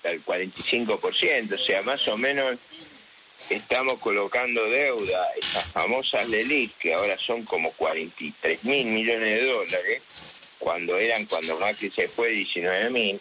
al 0.04 0.24
45%, 0.24 1.54
o 1.54 1.58
sea, 1.58 1.82
más 1.82 2.06
o 2.08 2.16
menos 2.16 2.58
estamos 3.50 3.98
colocando 4.00 4.64
deuda, 4.68 5.26
esas 5.40 5.64
famosas 5.66 6.28
LELIC, 6.28 6.76
que 6.78 6.94
ahora 6.94 7.16
son 7.18 7.44
como 7.44 7.70
43 7.72 8.64
mil 8.64 8.86
millones 8.86 9.40
de 9.40 9.46
dólares, 9.46 10.02
cuando 10.58 10.98
eran, 10.98 11.26
cuando 11.26 11.58
Macri 11.58 11.90
se 11.90 12.08
fue, 12.08 12.30
19 12.30 12.90
mil, 12.90 13.20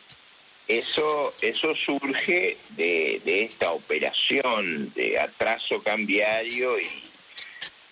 eso, 0.67 1.33
eso 1.41 1.75
surge 1.75 2.57
de, 2.69 3.21
de 3.23 3.43
esta 3.43 3.71
operación 3.71 4.91
de 4.95 5.19
atraso 5.19 5.81
cambiario 5.83 6.79
y 6.79 7.05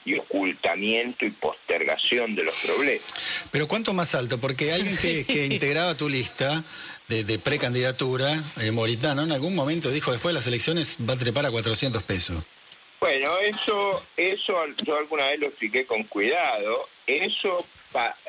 y 0.05 0.15
ocultamiento 0.15 1.25
y 1.25 1.31
postergación 1.31 2.35
de 2.35 2.43
los 2.43 2.55
problemas. 2.55 3.07
Pero 3.51 3.67
¿cuánto 3.67 3.93
más 3.93 4.15
alto? 4.15 4.39
Porque 4.39 4.73
alguien 4.73 4.97
que, 4.97 5.25
que 5.25 5.45
integraba 5.51 5.95
tu 5.95 6.09
lista 6.09 6.63
de, 7.07 7.39
precandidatura, 7.39 8.41
eh, 8.61 8.71
Moritano, 8.71 9.23
en 9.23 9.31
algún 9.31 9.55
momento 9.55 9.91
dijo 9.91 10.11
después 10.11 10.33
de 10.33 10.39
las 10.39 10.47
elecciones 10.47 10.97
va 11.07 11.13
a 11.13 11.17
trepar 11.17 11.45
a 11.45 11.51
400 11.51 12.01
pesos. 12.03 12.43
Bueno, 12.99 13.37
eso, 13.39 14.03
eso 14.15 14.55
yo 14.83 14.97
alguna 14.97 15.27
vez 15.27 15.39
lo 15.39 15.47
expliqué 15.47 15.85
con 15.85 16.03
cuidado. 16.03 16.87
Eso, 17.05 17.65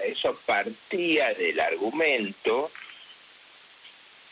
eso 0.04 0.38
partía 0.44 1.32
del 1.34 1.60
argumento 1.60 2.70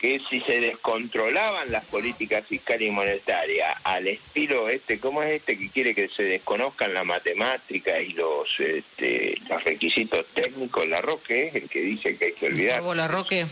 que 0.00 0.18
si 0.18 0.40
se 0.40 0.60
descontrolaban 0.60 1.70
las 1.70 1.84
políticas 1.84 2.44
fiscales 2.44 2.88
y 2.88 2.90
monetarias 2.90 3.78
al 3.84 4.08
estilo 4.08 4.68
este, 4.68 4.98
¿cómo 4.98 5.22
es 5.22 5.34
este 5.34 5.56
que 5.56 5.70
quiere 5.70 5.94
que 5.94 6.08
se 6.08 6.24
desconozcan 6.24 6.92
la 6.92 7.04
matemática 7.04 8.00
y 8.00 8.12
los 8.14 8.58
este, 8.58 9.40
los 9.48 9.62
requisitos 9.62 10.26
técnicos? 10.34 10.88
La 10.88 11.00
Roque 11.00 11.46
es 11.46 11.54
el 11.54 11.68
que 11.68 11.82
dice 11.82 12.16
que 12.16 12.24
hay 12.24 12.32
que 12.32 12.46
olvidar. 12.46 12.82
la 12.82 13.06
Roque? 13.06 13.46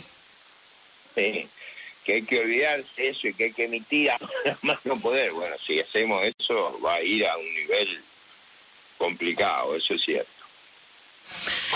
Sí, 1.20 1.48
que 2.04 2.14
hay 2.14 2.22
que 2.22 2.40
olvidarse 2.40 3.08
eso 3.08 3.28
y 3.28 3.34
que 3.34 3.44
hay 3.44 3.52
que 3.52 3.64
emitir 3.64 4.10
a 4.10 4.18
más 4.62 4.78
no 4.84 4.98
poder. 4.98 5.32
Bueno, 5.32 5.56
si 5.64 5.80
hacemos 5.80 6.24
eso 6.38 6.80
va 6.80 6.94
a 6.94 7.02
ir 7.02 7.26
a 7.26 7.36
un 7.36 7.54
nivel 7.54 8.00
complicado, 8.98 9.76
eso 9.76 9.94
es 9.94 10.02
cierto. 10.02 10.30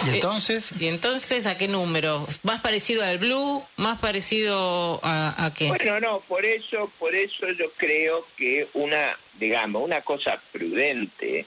¿Y 0.06 0.08
eh, 0.08 0.12
entonces? 0.14 0.72
¿Y 0.80 0.88
entonces 0.88 1.46
a 1.46 1.56
qué 1.56 1.68
número? 1.68 2.26
¿Más 2.42 2.60
parecido 2.60 3.04
al 3.04 3.18
Blue? 3.18 3.64
¿Más 3.76 3.98
parecido 3.98 5.00
a, 5.02 5.52
qué? 5.56 5.68
Bueno, 5.68 6.00
no, 6.00 6.20
por 6.20 6.44
eso, 6.44 6.90
por 6.98 7.14
eso 7.14 7.50
yo 7.52 7.70
creo 7.76 8.26
que 8.36 8.66
una, 8.74 9.16
digamos, 9.38 9.82
una 9.82 10.00
cosa 10.00 10.40
prudente 10.52 11.46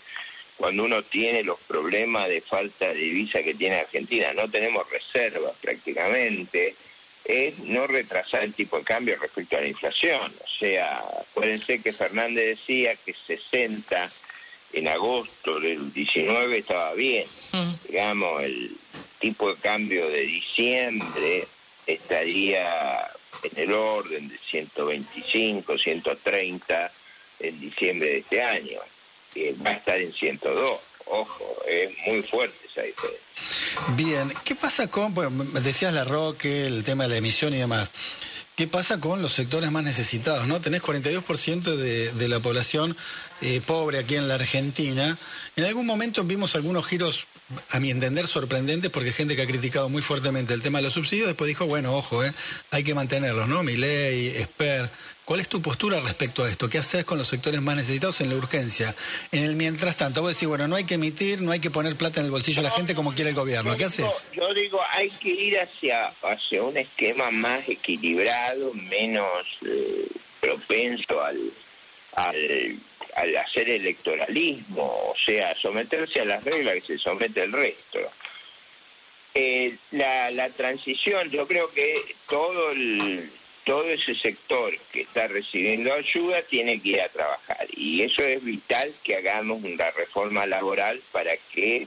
cuando 0.56 0.86
uno 0.86 1.04
tiene 1.04 1.44
los 1.44 1.60
problemas 1.60 2.30
de 2.30 2.42
falta 2.42 2.88
de 2.88 2.96
divisa 2.96 3.44
que 3.44 3.54
tiene 3.54 3.76
Argentina, 3.78 4.34
no 4.34 4.50
tenemos 4.50 4.90
reservas 4.90 5.54
prácticamente, 5.62 6.76
es 7.28 7.60
no 7.60 7.88
retrasar 7.88 8.44
el 8.44 8.54
tipo 8.54 8.78
de 8.78 8.84
cambio 8.84 9.18
respecto 9.20 9.58
a 9.58 9.62
la 9.62 9.68
inflación. 9.68 10.34
O 10.44 10.48
sea, 10.48 11.04
pueden 11.34 11.62
ser 11.62 11.82
que 11.82 11.92
Fernández 11.92 12.58
decía 12.58 12.96
que 12.96 13.14
60 13.14 14.10
en 14.74 14.88
agosto 14.88 15.60
del 15.60 15.92
19 15.94 16.60
estaba 16.60 16.94
bien. 16.94 17.28
Mm. 17.52 17.72
Digamos, 17.88 18.44
el 18.44 18.78
tipo 19.20 19.54
de 19.54 19.60
cambio 19.60 20.08
de 20.10 20.22
diciembre 20.22 21.48
estaría 21.86 23.08
en 23.44 23.64
el 23.64 23.74
orden 23.74 24.30
de 24.30 24.38
125, 24.38 25.78
130 25.78 26.92
en 27.40 27.60
diciembre 27.60 28.10
de 28.10 28.18
este 28.20 28.42
año. 28.42 28.80
que 29.34 29.54
va 29.66 29.72
a 29.72 29.74
estar 29.74 30.00
en 30.00 30.14
102. 30.14 30.80
Ojo, 31.06 31.58
es 31.68 31.92
muy 32.08 32.22
fuerte 32.24 32.58
esa 32.66 32.82
diferencia. 32.84 33.22
Bien, 33.96 34.32
¿qué 34.44 34.56
pasa 34.56 34.88
con, 34.88 35.14
bueno, 35.14 35.44
decías 35.62 35.94
la 35.94 36.04
Roque, 36.04 36.68
el 36.68 36.84
tema 36.84 37.04
de 37.04 37.10
la 37.10 37.18
emisión 37.18 37.54
y 37.54 37.58
demás? 37.58 37.90
¿Qué 38.56 38.68
pasa 38.68 39.00
con 39.00 39.22
los 39.22 39.34
sectores 39.34 39.72
más 39.72 39.84
necesitados? 39.84 40.48
¿no? 40.48 40.60
Tenés 40.60 40.82
42% 40.82 41.76
de, 41.76 42.12
de 42.12 42.28
la 42.28 42.40
población 42.40 42.98
eh, 43.42 43.62
pobre 43.66 44.00
aquí 44.00 44.16
en 44.16 44.28
la 44.28 44.34
Argentina. 44.34 45.16
En 45.56 45.64
algún 45.64 45.86
momento 45.86 46.24
vimos 46.24 46.56
algunos 46.56 46.86
giros, 46.86 47.28
a 47.72 47.80
mi 47.80 47.92
entender, 47.92 48.26
sorprendentes, 48.26 48.90
porque 48.90 49.14
gente 49.14 49.36
que 49.36 49.44
ha 49.44 49.48
criticado 49.48 49.90
muy 49.90 50.02
fuertemente 50.02 50.56
el 50.56 50.62
tema 50.62 50.80
de 50.80 50.86
los 50.86 50.94
subsidios, 50.94 51.28
después 51.28 51.48
dijo, 51.48 51.68
bueno, 51.68 51.94
ojo, 51.94 52.24
eh, 52.24 52.34
hay 52.72 52.84
que 52.84 52.96
mantenerlos, 52.96 53.48
¿no? 53.48 53.62
ley, 53.62 54.28
Esper. 54.36 54.90
¿Cuál 55.28 55.42
es 55.42 55.50
tu 55.50 55.62
postura 55.62 56.00
respecto 56.00 56.46
a 56.46 56.50
esto? 56.50 56.70
¿Qué 56.70 56.78
haces 56.78 57.04
con 57.04 57.18
los 57.18 57.28
sectores 57.28 57.60
más 57.60 57.76
necesitados 57.76 58.22
en 58.22 58.30
la 58.30 58.38
urgencia? 58.38 58.96
En 59.34 59.44
el 59.44 59.58
mientras 59.58 59.98
tanto, 59.98 60.22
vos 60.22 60.34
decís, 60.34 60.48
bueno, 60.48 60.70
no 60.70 60.78
hay 60.78 60.86
que 60.86 60.94
emitir, 60.94 61.42
no 61.42 61.52
hay 61.52 61.60
que 61.60 61.70
poner 61.70 61.98
plata 61.98 62.22
en 62.22 62.28
el 62.28 62.32
bolsillo 62.32 62.62
de 62.62 62.70
la 62.70 62.74
gente 62.74 62.96
como 62.96 63.14
quiere 63.14 63.32
el 63.32 63.36
gobierno. 63.36 63.76
¿Qué 63.76 63.84
haces? 63.84 64.26
Yo 64.32 64.54
digo, 64.54 64.80
hay 64.90 65.10
que 65.10 65.28
ir 65.28 65.60
hacia, 65.60 66.14
hacia 66.24 66.64
un 66.64 66.78
esquema 66.78 67.30
más 67.30 67.68
equilibrado, 67.68 68.74
menos 68.74 69.46
eh, 69.66 70.08
propenso 70.40 71.22
al, 71.22 71.52
al, 72.14 72.80
al, 73.18 73.36
hacer 73.36 73.70
electoralismo, 73.70 75.10
o 75.10 75.16
sea, 75.26 75.54
someterse 75.62 76.22
a 76.22 76.26
las 76.26 76.42
reglas 76.46 76.76
que 76.76 76.82
se 76.94 76.98
somete 77.00 77.44
el 77.44 77.52
resto. 77.52 78.00
Eh, 79.34 79.76
la, 79.92 80.32
la 80.32 80.50
transición, 80.52 81.30
yo 81.32 81.46
creo 81.46 81.70
que 81.74 82.16
todo 82.30 82.72
el 82.72 83.30
todo 83.68 83.84
ese 83.90 84.16
sector 84.16 84.74
que 84.94 85.02
está 85.02 85.28
recibiendo 85.28 85.94
ayuda 85.94 86.42
tiene 86.44 86.80
que 86.80 86.90
ir 86.90 87.02
a 87.02 87.10
trabajar. 87.10 87.68
Y 87.76 88.02
eso 88.02 88.22
es 88.24 88.42
vital 88.42 88.94
que 89.04 89.18
hagamos 89.18 89.62
una 89.62 89.92
reforma 89.92 90.46
laboral 90.46 91.02
para 91.12 91.32
que 91.54 91.86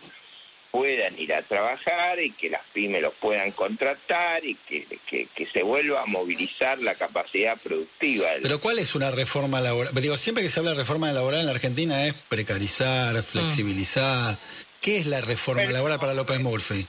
puedan 0.70 1.18
ir 1.18 1.32
a 1.32 1.40
trabajar 1.40 2.20
y 2.20 2.32
que 2.32 2.50
las 2.50 2.60
pymes 2.74 3.00
los 3.00 3.14
puedan 3.14 3.50
contratar 3.52 4.44
y 4.44 4.56
que, 4.56 5.46
se 5.50 5.62
vuelva 5.62 6.02
a 6.02 6.06
movilizar 6.06 6.78
la 6.80 6.94
capacidad 6.96 7.56
productiva. 7.58 8.28
Pero 8.42 8.60
¿cuál 8.60 8.78
es 8.78 8.94
una 8.94 9.10
reforma 9.10 9.62
laboral? 9.62 9.94
Digo, 9.94 10.18
siempre 10.18 10.44
que 10.44 10.50
se 10.50 10.60
habla 10.60 10.72
de 10.72 10.76
reforma 10.76 11.10
laboral 11.10 11.40
en 11.40 11.46
la 11.46 11.52
Argentina 11.52 12.06
es 12.06 12.12
precarizar, 12.28 13.20
flexibilizar. 13.22 14.36
¿Qué 14.82 14.98
es 14.98 15.06
la 15.06 15.22
reforma 15.22 15.64
laboral 15.64 15.98
para 15.98 16.12
López 16.12 16.40
Murphy? 16.40 16.86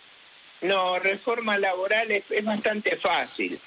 No, 0.64 1.00
reforma 1.00 1.58
laboral 1.58 2.12
es 2.12 2.46
bastante 2.46 2.98
fácil 2.98 3.58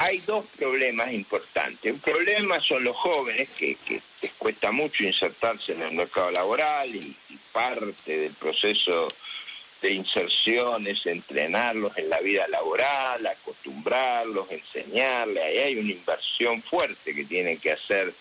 hay 0.00 0.18
dos 0.20 0.46
problemas 0.56 1.12
importantes. 1.12 1.92
Un 1.92 2.00
problema 2.00 2.58
son 2.60 2.84
los 2.84 2.96
jóvenes 2.96 3.50
que, 3.50 3.76
les 4.22 4.30
cuesta 4.38 4.72
mucho 4.72 5.04
insertarse 5.04 5.72
en 5.72 5.82
el 5.82 5.92
mercado 5.92 6.30
laboral 6.30 6.94
y, 6.96 7.14
parte 7.52 8.16
del 8.16 8.32
proceso 8.34 9.08
de 9.82 9.92
inserción 9.92 10.86
es 10.86 11.04
entrenarlos 11.04 11.98
en 11.98 12.08
la 12.08 12.20
vida 12.20 12.46
laboral, 12.46 13.26
acostumbrarlos, 13.26 14.50
enseñarles. 14.52 15.42
Ahí 15.42 15.58
hay 15.58 15.76
una 15.76 15.90
inversión 15.90 16.62
fuerte 16.62 17.12
que 17.12 17.24
tienen 17.24 17.58
que 17.58 17.72
hacer 17.72 18.14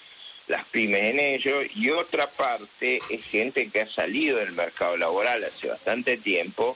las 0.48 0.65
pymes 0.65 1.03
en 1.03 1.19
ello. 1.19 1.62
Y 1.75 1.91
otra 1.91 2.27
parte 2.27 3.00
es 3.09 3.24
gente 3.24 3.69
que 3.69 3.81
ha 3.81 3.88
salido 3.88 4.39
del 4.39 4.51
mercado 4.53 4.98
laboral 4.98 5.43
hace 5.45 5.67
bastante 5.67 6.17
tiempo 6.17 6.75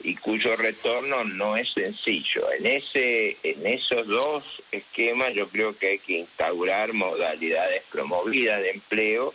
y 0.00 0.14
cuyo 0.16 0.56
retorno 0.56 1.24
no 1.24 1.56
es 1.56 1.72
sencillo. 1.72 2.50
En 2.52 2.66
ese 2.66 3.36
en 3.42 3.66
esos 3.66 4.06
dos 4.06 4.44
esquemas 4.70 5.34
yo 5.34 5.48
creo 5.48 5.76
que 5.76 5.88
hay 5.88 5.98
que 5.98 6.18
instaurar 6.18 6.92
modalidades 6.92 7.82
promovidas 7.90 8.60
de 8.62 8.70
empleo 8.70 9.34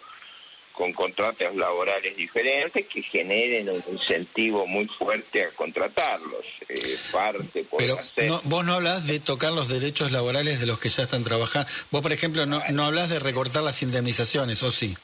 con 0.74 0.91
contratos 0.91 1.55
laborales 1.55 2.15
diferentes 2.17 2.88
que 2.88 3.03
generen 3.03 3.70
un 3.70 3.84
incentivo 3.91 4.65
muy 4.65 4.88
fuerte 4.88 5.43
a 5.43 5.50
contratarlos. 5.51 6.46
Eh, 6.67 6.98
parte 7.12 7.65
Pero 7.77 8.00
vos 8.46 8.65
no 8.65 8.74
hablas 8.74 9.05
de 9.05 9.20
tocar 9.20 9.53
los 9.53 9.70
derechos 9.70 10.12
laborales 10.12 10.60
de 10.60 10.65
los 10.65 10.79
que 10.79 10.89
ya 10.89 11.03
están 11.03 11.24
trabajando. 11.24 11.70
Vos, 11.91 12.01
por 12.01 12.12
ejemplo, 12.12 12.46
no, 12.48 12.62
no 12.72 12.86
hablas 12.86 13.10
de 13.10 13.20
recortar 13.20 13.62
las 13.62 13.84
indemnizaciones, 13.84 14.63
¿o 14.63 14.72
sí? 14.72 14.98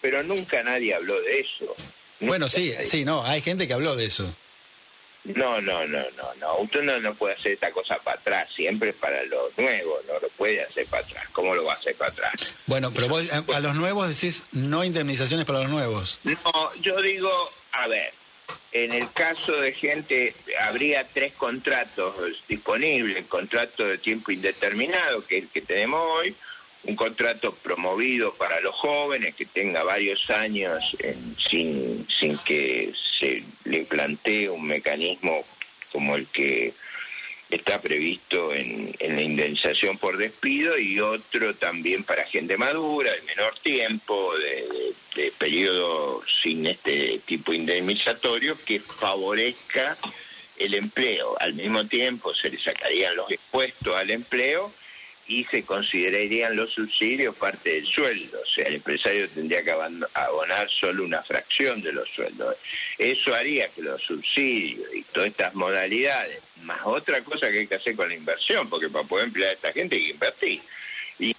Pero 0.00 0.22
nunca 0.22 0.62
nadie 0.62 0.94
habló 0.94 1.20
de 1.20 1.40
eso. 1.40 1.74
bueno, 2.20 2.48
sí, 2.48 2.72
sí, 2.84 3.04
no, 3.04 3.24
hay 3.24 3.42
gente 3.42 3.66
que 3.66 3.74
habló 3.74 3.96
de 3.96 4.04
eso. 4.04 4.32
No, 5.24 5.60
no, 5.60 5.86
no, 5.86 5.98
no, 6.16 6.34
no. 6.40 6.56
Usted 6.58 6.82
no, 6.82 6.98
no 7.00 7.14
puede 7.14 7.34
hacer 7.34 7.52
esta 7.52 7.70
cosa 7.70 7.98
para 7.98 8.18
atrás, 8.18 8.48
siempre 8.54 8.92
para 8.92 9.22
los 9.24 9.56
nuevos, 9.58 10.04
no 10.06 10.18
lo 10.20 10.28
puede 10.30 10.62
hacer 10.62 10.86
para 10.86 11.02
atrás. 11.02 11.24
¿Cómo 11.32 11.54
lo 11.54 11.64
va 11.64 11.74
a 11.74 11.76
hacer 11.76 11.94
para 11.96 12.10
atrás? 12.10 12.54
Bueno, 12.66 12.90
pero 12.94 13.08
vos 13.08 13.30
a 13.30 13.60
los 13.60 13.74
nuevos 13.74 14.08
decís 14.08 14.44
no 14.52 14.84
indemnizaciones 14.84 15.44
para 15.44 15.60
los 15.60 15.70
nuevos. 15.70 16.20
No, 16.24 16.74
yo 16.80 17.00
digo, 17.02 17.30
a 17.72 17.88
ver, 17.88 18.12
en 18.72 18.92
el 18.92 19.10
caso 19.12 19.52
de 19.52 19.72
gente, 19.72 20.34
habría 20.60 21.04
tres 21.04 21.32
contratos 21.34 22.14
disponibles, 22.46 23.26
contrato 23.26 23.84
de 23.84 23.98
tiempo 23.98 24.30
indeterminado, 24.30 25.24
que 25.26 25.38
es 25.38 25.42
el 25.44 25.50
que 25.50 25.62
tenemos 25.62 26.00
hoy, 26.00 26.34
un 26.84 26.96
contrato 26.96 27.52
promovido 27.54 28.34
para 28.34 28.60
los 28.60 28.74
jóvenes 28.74 29.34
que 29.34 29.46
tenga 29.46 29.82
varios 29.82 30.30
años 30.30 30.96
sin, 31.38 32.06
sin 32.08 32.38
que 32.38 32.92
se 33.18 33.42
le 33.64 33.84
plantee 33.84 34.48
un 34.48 34.66
mecanismo 34.66 35.44
como 35.92 36.16
el 36.16 36.26
que 36.28 36.72
está 37.50 37.80
previsto 37.80 38.54
en, 38.54 38.94
la 39.00 39.22
indemnización 39.22 39.96
por 39.98 40.18
despido 40.18 40.78
y 40.78 41.00
otro 41.00 41.54
también 41.54 42.04
para 42.04 42.24
gente 42.24 42.56
madura, 42.56 43.12
de 43.12 43.22
menor 43.22 43.58
tiempo, 43.58 44.36
de, 44.36 44.94
de 45.16 45.32
periodo 45.32 46.22
sin 46.42 46.66
este 46.66 47.20
tipo 47.24 47.52
indemnizatorio 47.52 48.56
que 48.64 48.80
favorezca 48.80 49.96
el 50.58 50.74
empleo. 50.74 51.36
Al 51.40 51.54
mismo 51.54 51.86
tiempo 51.86 52.34
se 52.34 52.50
le 52.50 52.58
sacarían 52.58 53.16
los 53.16 53.30
impuestos 53.30 53.96
al 53.96 54.10
empleo 54.10 54.72
y 55.28 55.44
se 55.44 55.62
considerarían 55.62 56.56
los 56.56 56.72
subsidios 56.72 57.36
parte 57.36 57.74
del 57.74 57.86
sueldo, 57.86 58.38
o 58.42 58.46
sea, 58.46 58.64
el 58.64 58.76
empresario 58.76 59.28
tendría 59.28 59.62
que 59.62 59.70
abonar 59.70 60.70
solo 60.70 61.04
una 61.04 61.22
fracción 61.22 61.82
de 61.82 61.92
los 61.92 62.08
sueldos. 62.08 62.56
Eso 62.96 63.34
haría 63.34 63.68
que 63.68 63.82
los 63.82 64.02
subsidios 64.02 64.88
y 64.94 65.02
todas 65.02 65.28
estas 65.28 65.54
modalidades, 65.54 66.40
más 66.62 66.80
otra 66.84 67.20
cosa 67.22 67.50
que 67.50 67.60
hay 67.60 67.66
que 67.66 67.74
hacer 67.74 67.94
con 67.94 68.08
la 68.08 68.14
inversión, 68.14 68.70
porque 68.70 68.88
para 68.88 69.06
poder 69.06 69.26
emplear 69.26 69.50
a 69.50 69.54
esta 69.54 69.72
gente 69.72 69.96
hay 69.96 70.04
que 70.04 70.10
invertir. 70.10 70.62
Y... 71.18 71.36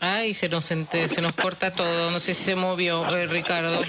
Ay, 0.00 0.34
se 0.34 0.50
nos, 0.50 0.66
se 0.66 1.22
nos 1.22 1.34
corta 1.34 1.72
todo, 1.72 2.10
no 2.10 2.20
sé 2.20 2.34
si 2.34 2.44
se 2.44 2.54
movió 2.54 3.16
eh, 3.16 3.26
Ricardo. 3.26 3.82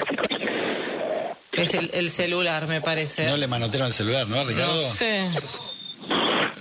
Es 1.51 1.73
el, 1.73 1.91
el, 1.93 2.09
celular, 2.09 2.67
me 2.67 2.79
parece. 2.79 3.25
No 3.25 3.35
le 3.35 3.47
manotearon 3.47 3.87
el 3.89 3.93
celular, 3.93 4.25
¿no, 4.27 4.45
Ricardo? 4.45 4.81
No 4.81 4.87
sé. 4.87 5.27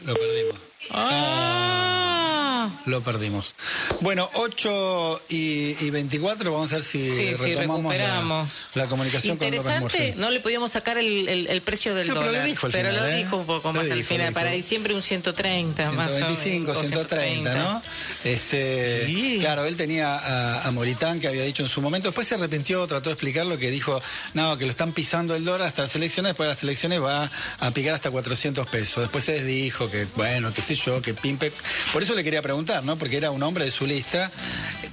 Lo 0.09 0.15
perdimos. 0.15 0.57
Ah. 0.91 1.88
Lo 2.89 3.03
perdimos. 3.03 3.55
Bueno, 4.01 4.29
8 4.35 5.23
y, 5.29 5.91
24, 5.91 6.53
vamos 6.53 6.73
a 6.73 6.77
ver 6.77 6.85
si 6.85 7.35
retomamos 7.35 7.95
la, 8.75 8.87
comunicación 8.89 9.35
Interesante, 9.35 10.15
no 10.17 10.31
le 10.31 10.41
podíamos 10.41 10.73
sacar 10.73 10.99
el, 10.99 11.29
el, 11.29 11.63
precio 11.63 11.95
del 11.95 12.09
dólar, 12.09 12.49
pero, 12.73 12.93
lo 12.93 13.07
dijo 13.07 13.37
un 13.37 13.47
poco 13.47 13.73
más 13.73 13.91
al 13.91 14.03
final. 14.05 14.33
Para 14.33 14.51
diciembre 14.51 14.95
un 14.95 15.03
130, 15.03 15.85
125, 15.85 16.75
130, 16.75 17.55
¿no? 17.55 17.83
Este, 18.25 19.39
Claro, 19.41 19.65
él 19.65 19.77
tenía 19.77 20.17
a, 20.17 20.69
a, 20.69 20.71
Moritán 20.71 21.21
que 21.21 21.29
había 21.29 21.45
dicho 21.45 21.63
en 21.63 21.69
su 21.69 21.81
momento, 21.81 22.09
después 22.09 22.27
se 22.27 22.35
arrepintió, 22.35 22.87
trató 22.87 23.11
de 23.11 23.15
explicar 23.15 23.47
lo 23.47 23.59
que 23.59 23.71
dijo, 23.71 24.01
no, 24.35 24.57
que 24.59 24.65
lo 24.65 24.71
están 24.71 24.93
pisando 24.93 25.35
el 25.35 25.45
dólar 25.45 25.69
hasta 25.69 25.83
las 25.83 25.95
elecciones, 25.97 26.31
después 26.31 26.47
de 26.47 26.55
las 26.55 26.63
elecciones 26.63 27.03
va 27.03 27.31
a 27.61 27.71
picar 27.71 27.95
hasta 27.95 28.11
400 28.11 28.67
pesos. 28.67 29.03
Después 29.03 29.25
se 29.25 29.43
dijo 29.45 29.91
que, 29.91 30.07
bueno, 30.17 30.53
qué 30.53 30.63
sé 30.63 30.75
yo, 30.75 31.03
que 31.03 31.15
Pimpe... 31.15 31.53
Por 31.93 32.03
eso 32.03 32.15
le 32.15 32.25
quería 32.25 32.43
preguntar, 32.43 32.78
¿no? 32.85 32.97
Porque 32.97 33.17
era 33.17 33.31
un 33.31 33.43
hombre 33.43 33.65
de 33.65 33.71
su 33.71 33.87
lista. 33.87 34.31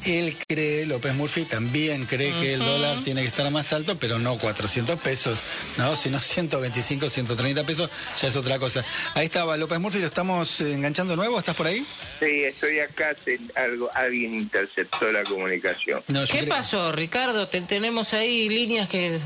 Él 0.05 0.35
cree, 0.47 0.85
López 0.85 1.13
Murphy 1.15 1.45
también 1.45 2.05
cree 2.05 2.31
que 2.33 2.53
el 2.53 2.59
dólar 2.59 3.01
tiene 3.03 3.21
que 3.21 3.27
estar 3.27 3.49
más 3.51 3.73
alto, 3.73 3.97
pero 3.97 4.19
no 4.19 4.37
400 4.37 4.99
pesos, 4.99 5.37
¿no? 5.77 5.95
Sino 5.95 6.19
125, 6.19 7.09
130 7.09 7.63
pesos, 7.65 7.89
ya 8.21 8.27
es 8.27 8.35
otra 8.35 8.59
cosa. 8.59 8.85
Ahí 9.15 9.25
estaba 9.25 9.57
López 9.57 9.79
Murphy, 9.79 9.99
¿lo 9.99 10.05
estamos 10.05 10.61
enganchando 10.61 11.15
nuevo? 11.15 11.39
¿Estás 11.39 11.55
por 11.55 11.67
ahí? 11.67 11.85
Sí, 12.19 12.43
estoy 12.43 12.79
acá, 12.79 13.15
algo, 13.55 13.89
alguien 13.95 14.35
interceptó 14.35 15.11
la 15.11 15.23
comunicación. 15.23 16.03
¿Qué 16.29 16.43
pasó, 16.43 16.91
Ricardo? 16.91 17.47
tenemos 17.47 18.13
ahí 18.13 18.49
líneas 18.49 18.87
que... 18.89 19.19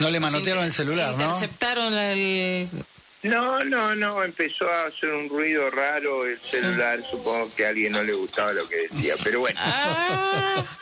No, 0.00 0.10
le 0.10 0.20
manotearon 0.20 0.64
el 0.64 0.72
celular, 0.72 1.16
¿no? 1.16 1.24
Interceptaron 1.24 1.94
el 1.94 2.68
no, 3.22 3.62
no, 3.64 3.94
no, 3.94 4.22
empezó 4.24 4.70
a 4.70 4.86
hacer 4.86 5.12
un 5.12 5.28
ruido 5.28 5.68
raro 5.70 6.24
el 6.26 6.38
celular, 6.40 7.02
supongo 7.02 7.54
que 7.54 7.66
a 7.66 7.68
alguien 7.68 7.92
no 7.92 8.02
le 8.02 8.14
gustaba 8.14 8.52
lo 8.52 8.68
que 8.68 8.88
decía, 8.88 9.14
pero 9.22 9.40
bueno. 9.40 9.58
Ah. 9.62 10.64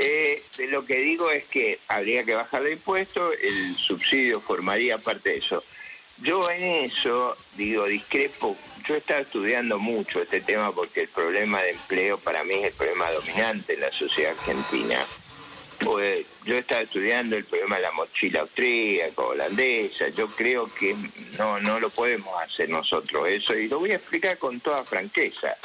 Eh, 0.00 0.44
lo 0.70 0.86
que 0.86 0.98
digo 0.98 1.28
es 1.32 1.44
que 1.46 1.80
habría 1.88 2.22
que 2.22 2.32
bajar 2.32 2.64
el 2.64 2.74
impuesto, 2.74 3.32
el 3.32 3.74
subsidio 3.76 4.40
formaría 4.40 4.96
parte 4.98 5.30
de 5.30 5.38
eso. 5.38 5.64
Yo 6.18 6.48
en 6.52 6.84
eso, 6.84 7.36
digo, 7.56 7.84
discrepo, 7.86 8.56
yo 8.86 8.94
he 8.94 8.98
estado 8.98 9.22
estudiando 9.22 9.80
mucho 9.80 10.22
este 10.22 10.40
tema 10.40 10.70
porque 10.70 11.00
el 11.00 11.08
problema 11.08 11.60
de 11.62 11.70
empleo 11.70 12.16
para 12.16 12.44
mí 12.44 12.54
es 12.54 12.66
el 12.66 12.72
problema 12.74 13.10
dominante 13.10 13.74
en 13.74 13.80
la 13.80 13.90
sociedad 13.90 14.36
argentina 14.38 15.04
pues 15.78 16.26
yo 16.44 16.56
estaba 16.56 16.82
estudiando 16.82 17.36
el 17.36 17.44
problema 17.44 17.76
de 17.76 17.82
la 17.82 17.92
mochila 17.92 18.40
austríaca, 18.40 19.22
holandesa, 19.22 20.08
yo 20.08 20.28
creo 20.28 20.72
que 20.74 20.96
no, 21.38 21.60
no 21.60 21.78
lo 21.78 21.90
podemos 21.90 22.34
hacer 22.42 22.68
nosotros 22.68 23.28
eso 23.28 23.54
y 23.54 23.68
lo 23.68 23.78
voy 23.78 23.92
a 23.92 23.96
explicar 23.96 24.38
con 24.38 24.60
toda 24.60 24.84
franqueza. 24.84 25.56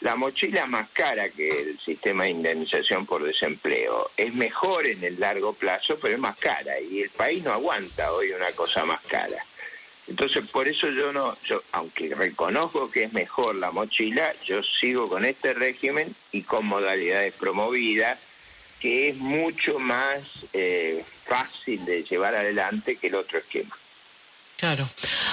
La 0.00 0.16
mochila 0.16 0.66
más 0.66 0.90
cara 0.90 1.28
que 1.30 1.60
el 1.62 1.78
sistema 1.78 2.24
de 2.24 2.30
indemnización 2.30 3.06
por 3.06 3.22
desempleo. 3.22 4.10
Es 4.16 4.34
mejor 4.34 4.86
en 4.86 5.02
el 5.02 5.18
largo 5.18 5.54
plazo, 5.54 5.98
pero 6.00 6.14
es 6.14 6.20
más 6.20 6.36
cara 6.36 6.78
y 6.80 7.02
el 7.02 7.10
país 7.10 7.42
no 7.42 7.52
aguanta 7.52 8.12
hoy 8.12 8.32
una 8.32 8.52
cosa 8.52 8.84
más 8.84 9.00
cara. 9.02 9.44
Entonces, 10.06 10.46
por 10.50 10.68
eso 10.68 10.90
yo 10.90 11.12
no, 11.12 11.34
yo, 11.44 11.62
aunque 11.72 12.14
reconozco 12.14 12.90
que 12.90 13.04
es 13.04 13.12
mejor 13.14 13.54
la 13.54 13.70
mochila, 13.70 14.34
yo 14.44 14.62
sigo 14.62 15.08
con 15.08 15.24
este 15.24 15.54
régimen 15.54 16.14
y 16.32 16.42
con 16.42 16.66
modalidades 16.66 17.32
promovidas 17.34 18.18
que 18.84 19.08
es 19.08 19.16
mucho 19.16 19.78
más 19.78 20.20
eh, 20.52 21.02
fácil 21.24 21.82
de 21.86 22.02
llevar 22.02 22.34
adelante 22.34 22.96
que 22.96 23.06
el 23.06 23.14
otro 23.14 23.38
esquema. 23.38 23.74
Claro. 24.58 24.86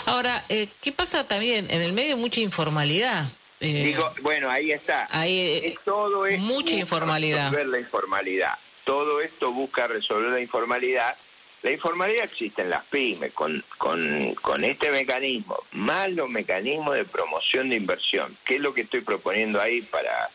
Ahora, 0.05 0.45
eh, 0.47 0.69
¿qué 0.79 0.93
pasa 0.93 1.27
también? 1.27 1.69
En 1.69 1.81
el 1.81 1.91
medio 1.91 2.15
mucha 2.15 2.39
informalidad. 2.39 3.25
Eh, 3.59 3.83
Digo, 3.83 4.09
bueno, 4.21 4.49
ahí 4.49 4.71
está. 4.71 5.05
Ahí, 5.11 5.75
todo 5.83 6.25
es 6.27 6.39
mucha 6.39 6.75
informalidad. 6.75 7.51
Resolver 7.51 7.67
la 7.67 7.79
informalidad. 7.79 8.53
Todo 8.85 9.19
esto 9.19 9.51
busca 9.51 9.85
resolver 9.85 10.31
la 10.31 10.39
informalidad. 10.39 11.13
La 11.61 11.71
informalidad 11.71 12.23
existe 12.23 12.61
en 12.61 12.69
las 12.69 12.85
pymes 12.85 13.33
con, 13.33 13.61
con, 13.77 14.33
con 14.35 14.63
este 14.63 14.91
mecanismo, 14.91 15.57
más 15.73 16.09
los 16.09 16.29
mecanismos 16.29 16.95
de 16.95 17.03
promoción 17.03 17.67
de 17.67 17.75
inversión, 17.75 18.37
que 18.45 18.55
es 18.55 18.61
lo 18.61 18.73
que 18.73 18.81
estoy 18.81 19.01
proponiendo 19.01 19.59
ahí 19.59 19.81
para 19.81 20.29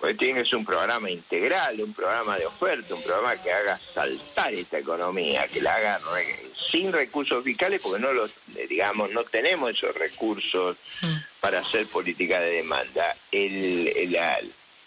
porque 0.00 0.14
tiene 0.14 0.42
que 0.42 0.48
ser 0.48 0.56
un 0.56 0.64
programa 0.64 1.10
integral, 1.10 1.78
un 1.80 1.92
programa 1.92 2.38
de 2.38 2.46
oferta, 2.46 2.94
un 2.94 3.02
programa 3.02 3.36
que 3.36 3.52
haga 3.52 3.78
saltar 3.78 4.54
esta 4.54 4.78
economía, 4.78 5.46
que 5.48 5.60
la 5.60 5.74
haga 5.74 6.00
sin 6.70 6.90
recursos 6.90 7.44
fiscales, 7.44 7.82
porque 7.82 8.00
no 8.00 8.12
los, 8.12 8.30
eh, 8.56 8.66
digamos, 8.66 9.10
no 9.12 9.24
tenemos 9.24 9.70
esos 9.70 9.94
recursos 9.94 10.78
mm. 11.02 11.16
para 11.40 11.58
hacer 11.58 11.86
política 11.86 12.40
de 12.40 12.50
demanda. 12.52 13.14
El, 13.30 13.92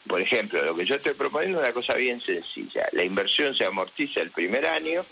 por 0.07 0.19
ejemplo, 0.19 0.63
lo 0.63 0.75
que 0.75 0.85
yo 0.85 0.95
estoy 0.95 1.13
proponiendo 1.13 1.59
es 1.59 1.65
una 1.65 1.73
cosa 1.73 1.93
bien 1.93 2.19
sencilla. 2.19 2.87
La 2.93 3.03
inversión 3.03 3.55
se 3.55 3.65
amortiza 3.65 4.19
el 4.21 4.31
primer 4.31 4.65
año 4.65 5.05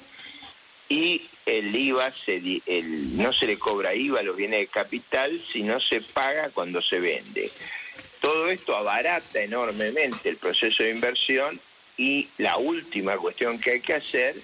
y 0.90 1.28
el 1.46 1.76
IVA 1.76 2.12
se, 2.12 2.42
el, 2.66 3.18
no 3.18 3.32
se 3.34 3.46
le 3.46 3.60
cobra 3.60 3.94
IVA 3.94 4.22
a 4.22 4.24
los 4.24 4.36
bienes 4.36 4.62
de 4.62 4.68
capital 4.68 5.42
si 5.52 5.62
no 5.62 5.80
se 5.80 6.02
paga 6.02 6.50
cuando 6.50 6.82
se 6.82 7.00
vende. 7.00 7.52
Todo 8.22 8.50
esto 8.50 8.78
abarata 8.78 9.42
enormemente 9.42 10.30
el 10.30 10.38
proceso 10.38 10.84
de 10.84 10.92
inversión 10.92 11.60
y 11.98 12.30
la 12.38 12.58
última 12.58 13.18
cuestión 13.18 13.60
que 13.60 13.72
hay 13.72 13.82
que 13.82 13.96
hacer 13.96 14.36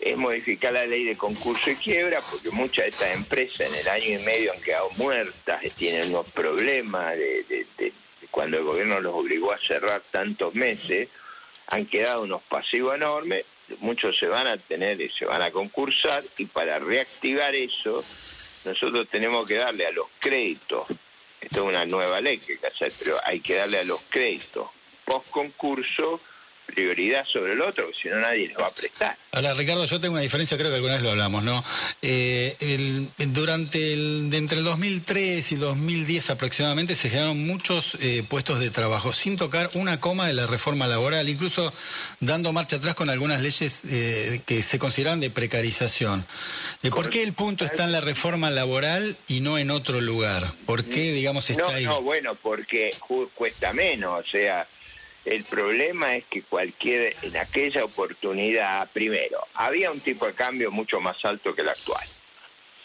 es 0.00 0.16
modificar 0.16 0.72
la 0.72 0.84
ley 0.84 1.04
de 1.04 1.16
concurso 1.16 1.70
y 1.70 1.76
quiebra, 1.76 2.22
porque 2.22 2.50
muchas 2.50 2.84
de 2.84 2.90
estas 2.90 3.14
empresas 3.14 3.60
en 3.60 3.76
el 3.76 3.88
año 3.88 4.16
y 4.16 4.18
medio 4.18 4.52
han 4.52 4.60
quedado 4.60 4.90
muertas, 4.90 5.62
tienen 5.76 6.08
unos 6.08 6.26
problemas 6.26 7.16
de, 7.16 7.92
cuando 8.30 8.58
el 8.58 8.64
gobierno 8.64 9.00
los 9.00 9.14
obligó 9.14 9.52
a 9.52 9.58
cerrar 9.58 10.02
tantos 10.10 10.54
meses, 10.54 11.08
han 11.68 11.86
quedado 11.86 12.24
unos 12.24 12.42
pasivos 12.42 12.96
enormes, 12.96 13.44
muchos 13.78 14.18
se 14.18 14.26
van 14.26 14.48
a 14.48 14.56
tener 14.56 15.00
y 15.00 15.08
se 15.08 15.24
van 15.24 15.42
a 15.42 15.52
concursar, 15.52 16.24
y 16.36 16.46
para 16.46 16.80
reactivar 16.80 17.54
eso, 17.54 18.04
nosotros 18.64 19.08
tenemos 19.08 19.46
que 19.46 19.54
darle 19.54 19.86
a 19.86 19.92
los 19.92 20.06
créditos 20.18 20.88
esto 21.46 21.62
es 21.62 21.68
una 21.68 21.86
nueva 21.86 22.20
ley 22.20 22.38
que 22.38 22.54
hay 22.54 22.58
que 22.58 22.66
hacer, 22.66 22.92
pero 22.98 23.20
hay 23.24 23.38
que 23.40 23.54
darle 23.54 23.78
a 23.78 23.84
los 23.84 24.00
créditos. 24.10 24.68
Post 25.04 25.30
concurso 25.30 26.20
prioridad 26.66 27.24
sobre 27.24 27.52
el 27.52 27.60
otro, 27.62 27.88
si 27.92 28.08
no 28.08 28.16
nadie 28.16 28.48
les 28.48 28.56
va 28.58 28.66
a 28.66 28.70
prestar. 28.70 29.16
Ahora, 29.32 29.54
Ricardo, 29.54 29.84
yo 29.84 30.00
tengo 30.00 30.14
una 30.14 30.22
diferencia, 30.22 30.56
creo 30.56 30.70
que 30.70 30.76
alguna 30.76 30.94
vez 30.94 31.02
lo 31.02 31.10
hablamos, 31.10 31.44
¿no? 31.44 31.64
Eh, 32.02 33.06
durante 33.28 33.92
el, 33.92 34.28
entre 34.32 34.58
el 34.58 34.64
2003 34.64 35.52
y 35.52 35.54
el 35.54 35.60
2010 35.60 36.30
aproximadamente 36.30 36.94
se 36.94 37.08
generaron 37.08 37.46
muchos 37.46 37.96
eh, 38.00 38.24
puestos 38.28 38.60
de 38.60 38.70
trabajo 38.70 39.12
sin 39.12 39.36
tocar 39.36 39.70
una 39.74 40.00
coma 40.00 40.26
de 40.26 40.34
la 40.34 40.46
reforma 40.46 40.86
laboral, 40.86 41.28
incluso 41.28 41.72
dando 42.20 42.52
marcha 42.52 42.76
atrás 42.76 42.94
con 42.94 43.10
algunas 43.10 43.40
leyes 43.40 43.82
eh, 43.88 44.40
que 44.44 44.62
se 44.62 44.78
consideran 44.78 45.20
de 45.20 45.30
precarización. 45.30 46.26
¿Por 46.90 47.10
qué 47.10 47.22
el 47.22 47.32
punto 47.32 47.64
está 47.64 47.84
en 47.84 47.92
la 47.92 48.00
reforma 48.00 48.50
laboral 48.50 49.16
y 49.28 49.40
no 49.40 49.58
en 49.58 49.70
otro 49.70 50.00
lugar? 50.00 50.44
¿Por 50.66 50.84
qué, 50.84 51.12
digamos, 51.12 51.50
está 51.50 51.74
ahí? 51.74 51.84
No, 51.84 52.00
bueno, 52.02 52.34
porque 52.34 52.94
cuesta 53.34 53.72
menos, 53.72 54.24
o 54.26 54.28
sea 54.28 54.66
el 55.26 55.42
problema 55.44 56.14
es 56.14 56.24
que 56.26 56.42
cualquier, 56.42 57.16
en 57.22 57.36
aquella 57.36 57.84
oportunidad, 57.84 58.88
primero, 58.92 59.44
había 59.54 59.90
un 59.90 59.98
tipo 59.98 60.24
de 60.24 60.34
cambio 60.34 60.70
mucho 60.70 61.00
más 61.00 61.24
alto 61.24 61.52
que 61.52 61.62
el 61.62 61.68
actual. 61.68 62.06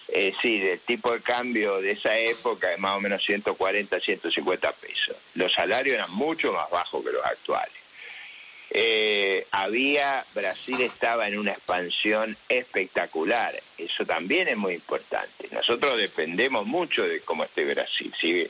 Es 0.08 0.36
decir, 0.36 0.65
el 0.65 0.80
tipo 0.80 1.13
de 1.13 1.21
cambio 1.21 1.80
de 1.80 1.91
esa 1.91 2.17
época 2.17 2.73
es 2.73 2.80
más 2.80 2.97
o 2.97 2.99
menos 2.99 3.23
140, 3.23 3.99
150 3.99 4.71
pesos. 4.73 5.15
Los 5.36 5.54
salarios 5.54 5.93
eran 5.93 6.12
mucho 6.13 6.51
más 6.51 6.69
bajos 6.71 7.06
que 7.06 7.12
los 7.12 7.23
actuales. 7.23 7.73
Eh, 8.71 9.45
había, 9.51 10.25
Brasil 10.34 10.82
estaba 10.82 11.27
en 11.27 11.38
una 11.38 11.51
expansión 11.51 12.36
espectacular, 12.49 13.62
eso 13.77 14.06
también 14.06 14.47
es 14.47 14.58
muy 14.58 14.73
importante. 14.75 15.47
Nosotros 15.51 15.97
dependemos 15.97 16.65
mucho 16.65 17.04
de 17.04 17.19
cómo 17.19 17.43
esté 17.43 17.65
Brasil. 17.65 18.12
Si 18.19 18.49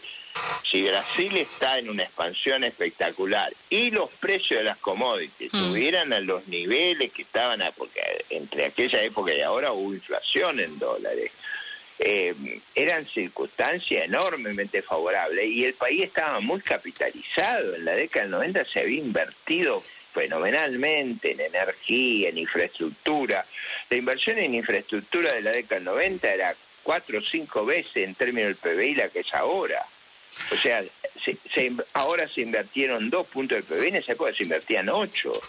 si 0.71 0.83
Brasil 0.83 1.35
está 1.35 1.79
en 1.79 1.89
una 1.89 2.03
expansión 2.03 2.63
espectacular 2.63 3.51
y 3.69 3.91
los 3.91 4.09
precios 4.09 4.61
de 4.61 4.63
las 4.63 4.77
commodities 4.77 5.53
mm. 5.53 5.57
estuvieran 5.57 6.13
a 6.13 6.21
los 6.21 6.47
niveles 6.47 7.11
que 7.11 7.23
estaban, 7.23 7.61
porque 7.75 7.99
entre 8.29 8.65
aquella 8.65 9.03
época 9.03 9.33
y 9.33 9.41
ahora 9.41 9.73
hubo 9.73 9.93
inflación 9.93 10.61
en 10.61 10.79
dólares, 10.79 11.31
eh, 11.99 12.33
eran 12.73 13.05
circunstancias 13.05 14.05
enormemente 14.05 14.81
favorables 14.81 15.45
y 15.45 15.65
el 15.65 15.73
país 15.73 16.05
estaba 16.05 16.39
muy 16.39 16.61
capitalizado. 16.61 17.75
En 17.75 17.83
la 17.83 17.91
década 17.91 18.23
del 18.23 18.31
90 18.31 18.65
se 18.65 18.79
había 18.79 18.99
invertido 18.99 19.83
fenomenalmente 20.13 21.33
en 21.33 21.41
energía, 21.41 22.29
en 22.29 22.37
infraestructura. 22.37 23.45
La 23.89 23.97
inversión 23.97 24.39
en 24.39 24.55
infraestructura 24.55 25.33
de 25.33 25.41
la 25.41 25.51
década 25.51 25.75
del 25.75 25.83
90 25.83 26.33
era 26.33 26.55
cuatro 26.81 27.19
o 27.19 27.21
cinco 27.21 27.65
veces 27.65 28.07
en 28.07 28.15
términos 28.15 28.55
del 28.61 28.75
PBI 28.75 28.95
la 28.95 29.09
que 29.09 29.19
es 29.19 29.33
ahora. 29.33 29.85
O 30.51 30.57
sea, 30.57 30.83
ahora 31.93 32.27
se 32.27 32.41
invirtieron 32.41 33.09
dos 33.09 33.27
puntos 33.27 33.57
de 33.57 33.63
PBI, 33.63 33.87
en 33.89 33.95
esa 33.97 34.13
época 34.13 34.33
se 34.33 34.43
invertían 34.43 34.89
ocho. 34.89 35.39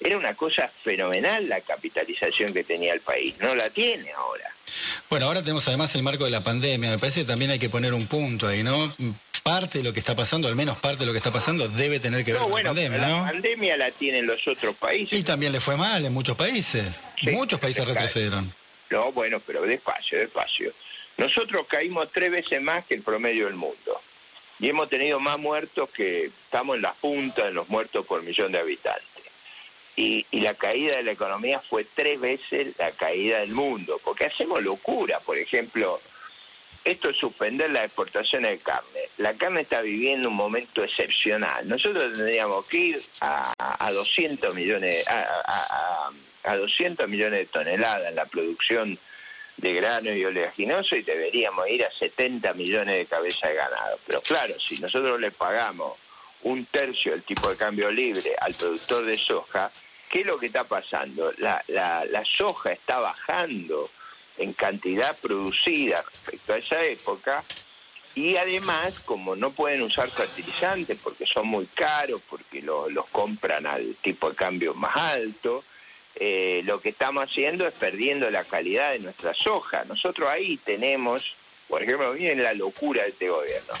Era 0.00 0.16
una 0.16 0.34
cosa 0.34 0.70
fenomenal 0.82 1.48
la 1.48 1.60
capitalización 1.60 2.54
que 2.54 2.64
tenía 2.64 2.94
el 2.94 3.00
país, 3.00 3.34
no 3.38 3.54
la 3.54 3.68
tiene 3.68 4.10
ahora. 4.12 4.50
Bueno, 5.10 5.26
ahora 5.26 5.42
tenemos 5.42 5.66
además 5.68 5.94
el 5.94 6.02
marco 6.02 6.24
de 6.24 6.30
la 6.30 6.42
pandemia, 6.42 6.90
me 6.90 6.98
parece 6.98 7.20
que 7.20 7.26
también 7.26 7.50
hay 7.50 7.58
que 7.58 7.68
poner 7.68 7.92
un 7.92 8.06
punto 8.06 8.48
ahí, 8.48 8.62
¿no? 8.62 8.94
Parte 9.42 9.78
de 9.78 9.84
lo 9.84 9.92
que 9.92 9.98
está 9.98 10.14
pasando, 10.14 10.48
al 10.48 10.54
menos 10.54 10.78
parte 10.78 11.00
de 11.00 11.06
lo 11.06 11.12
que 11.12 11.18
está 11.18 11.32
pasando, 11.32 11.68
debe 11.68 12.00
tener 12.00 12.24
que 12.24 12.32
ver 12.32 12.42
con 12.42 12.52
la 12.52 12.62
pandemia, 12.62 12.98
¿no? 12.98 13.26
La 13.26 13.32
pandemia 13.32 13.76
la 13.76 13.90
tienen 13.90 14.26
los 14.26 14.46
otros 14.48 14.74
países. 14.76 15.18
Y 15.18 15.22
también 15.22 15.52
le 15.52 15.60
fue 15.60 15.76
mal 15.76 16.04
en 16.04 16.12
muchos 16.12 16.36
países. 16.36 17.02
Muchos 17.22 17.60
países 17.60 17.86
retrocedieron. 17.86 18.52
No, 18.90 19.12
bueno, 19.12 19.40
pero 19.46 19.62
despacio, 19.62 20.18
despacio. 20.18 20.72
Nosotros 21.18 21.66
caímos 21.66 22.08
tres 22.12 22.30
veces 22.30 22.62
más 22.62 22.86
que 22.86 22.94
el 22.94 23.02
promedio 23.02 23.46
del 23.46 23.54
mundo 23.54 24.00
y 24.60 24.68
hemos 24.68 24.88
tenido 24.88 25.18
más 25.20 25.38
muertos 25.38 25.88
que 25.90 26.26
estamos 26.26 26.76
en 26.76 26.82
la 26.82 26.92
punta 26.92 27.46
de 27.46 27.52
los 27.52 27.68
muertos 27.68 28.04
por 28.06 28.22
millón 28.22 28.52
de 28.52 28.58
habitantes. 28.58 29.04
Y, 29.96 30.26
la 30.32 30.54
caída 30.54 30.96
de 30.96 31.02
la 31.02 31.12
economía 31.12 31.60
fue 31.60 31.84
tres 31.84 32.20
veces 32.20 32.74
la 32.78 32.90
caída 32.92 33.40
del 33.40 33.52
mundo, 33.52 34.00
porque 34.04 34.26
hacemos 34.26 34.62
locura, 34.62 35.20
por 35.20 35.36
ejemplo, 35.36 36.00
esto 36.84 37.10
es 37.10 37.16
suspender 37.16 37.70
las 37.70 37.84
exportaciones 37.84 38.50
de 38.52 38.58
carne. 38.58 39.00
La 39.18 39.34
carne 39.34 39.62
está 39.62 39.82
viviendo 39.82 40.30
un 40.30 40.36
momento 40.36 40.82
excepcional. 40.82 41.68
Nosotros 41.68 42.14
tendríamos 42.14 42.64
que 42.66 42.78
ir 42.78 43.02
a, 43.20 43.52
a 43.58 43.92
200 43.92 44.54
millones 44.54 45.06
a, 45.06 46.10
a 46.44 46.56
200 46.56 47.08
millones 47.08 47.40
de 47.40 47.46
toneladas 47.46 48.08
en 48.08 48.16
la 48.16 48.24
producción 48.24 48.98
de 49.60 49.74
grano 49.74 50.12
y 50.12 50.24
oleaginoso 50.24 50.96
y 50.96 51.02
deberíamos 51.02 51.68
ir 51.68 51.84
a 51.84 51.90
70 51.90 52.54
millones 52.54 52.96
de 52.96 53.06
cabezas 53.06 53.50
de 53.50 53.56
ganado. 53.56 53.98
Pero 54.06 54.22
claro, 54.22 54.58
si 54.58 54.78
nosotros 54.78 55.20
le 55.20 55.30
pagamos 55.30 55.98
un 56.42 56.64
tercio 56.66 57.12
del 57.12 57.22
tipo 57.22 57.50
de 57.50 57.56
cambio 57.56 57.90
libre 57.90 58.34
al 58.40 58.54
productor 58.54 59.04
de 59.04 59.18
soja, 59.18 59.70
¿qué 60.08 60.20
es 60.20 60.26
lo 60.26 60.38
que 60.38 60.46
está 60.46 60.64
pasando? 60.64 61.32
La, 61.38 61.62
la, 61.68 62.04
la 62.06 62.24
soja 62.24 62.72
está 62.72 62.98
bajando 62.98 63.90
en 64.38 64.54
cantidad 64.54 65.18
producida 65.18 66.02
respecto 66.02 66.54
a 66.54 66.58
esa 66.58 66.82
época 66.84 67.44
y 68.14 68.36
además, 68.36 68.94
como 69.04 69.36
no 69.36 69.52
pueden 69.52 69.82
usar 69.82 70.10
fertilizantes 70.10 70.98
porque 71.00 71.26
son 71.26 71.46
muy 71.46 71.66
caros, 71.66 72.20
porque 72.28 72.60
los 72.62 73.08
compran 73.10 73.66
al 73.66 73.96
tipo 74.02 74.30
de 74.30 74.36
cambio 74.36 74.74
más 74.74 74.96
alto, 74.96 75.64
eh, 76.22 76.60
lo 76.66 76.82
que 76.82 76.90
estamos 76.90 77.24
haciendo 77.24 77.66
es 77.66 77.72
perdiendo 77.72 78.30
la 78.30 78.44
calidad 78.44 78.92
de 78.92 78.98
nuestra 78.98 79.32
soja. 79.32 79.84
Nosotros 79.88 80.28
ahí 80.28 80.58
tenemos, 80.58 81.34
por 81.66 81.82
ejemplo, 81.82 82.12
miren 82.12 82.42
la 82.42 82.52
locura 82.52 83.04
de 83.04 83.08
este 83.08 83.30
gobierno. 83.30 83.72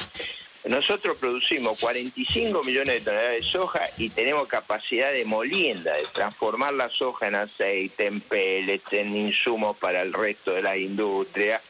Nosotros 0.64 1.18
producimos 1.18 1.78
45 1.78 2.64
millones 2.64 2.94
de 2.94 3.00
toneladas 3.02 3.32
de 3.32 3.42
soja 3.42 3.90
y 3.98 4.08
tenemos 4.08 4.48
capacidad 4.48 5.12
de 5.12 5.26
molienda, 5.26 5.94
de 5.94 6.06
transformar 6.12 6.72
la 6.72 6.88
soja 6.88 7.28
en 7.28 7.34
aceite, 7.34 8.06
en 8.06 8.22
pellets, 8.22 8.92
en 8.94 9.14
insumos 9.14 9.76
para 9.76 10.00
el 10.00 10.14
resto 10.14 10.52
de 10.52 10.62
la 10.62 10.78
industria, 10.78 11.60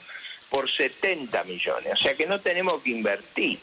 por 0.48 0.70
70 0.70 1.42
millones. 1.44 1.92
O 1.94 1.96
sea 1.96 2.14
que 2.14 2.26
no 2.26 2.40
tenemos 2.40 2.80
que 2.82 2.90
invertir. 2.90 3.58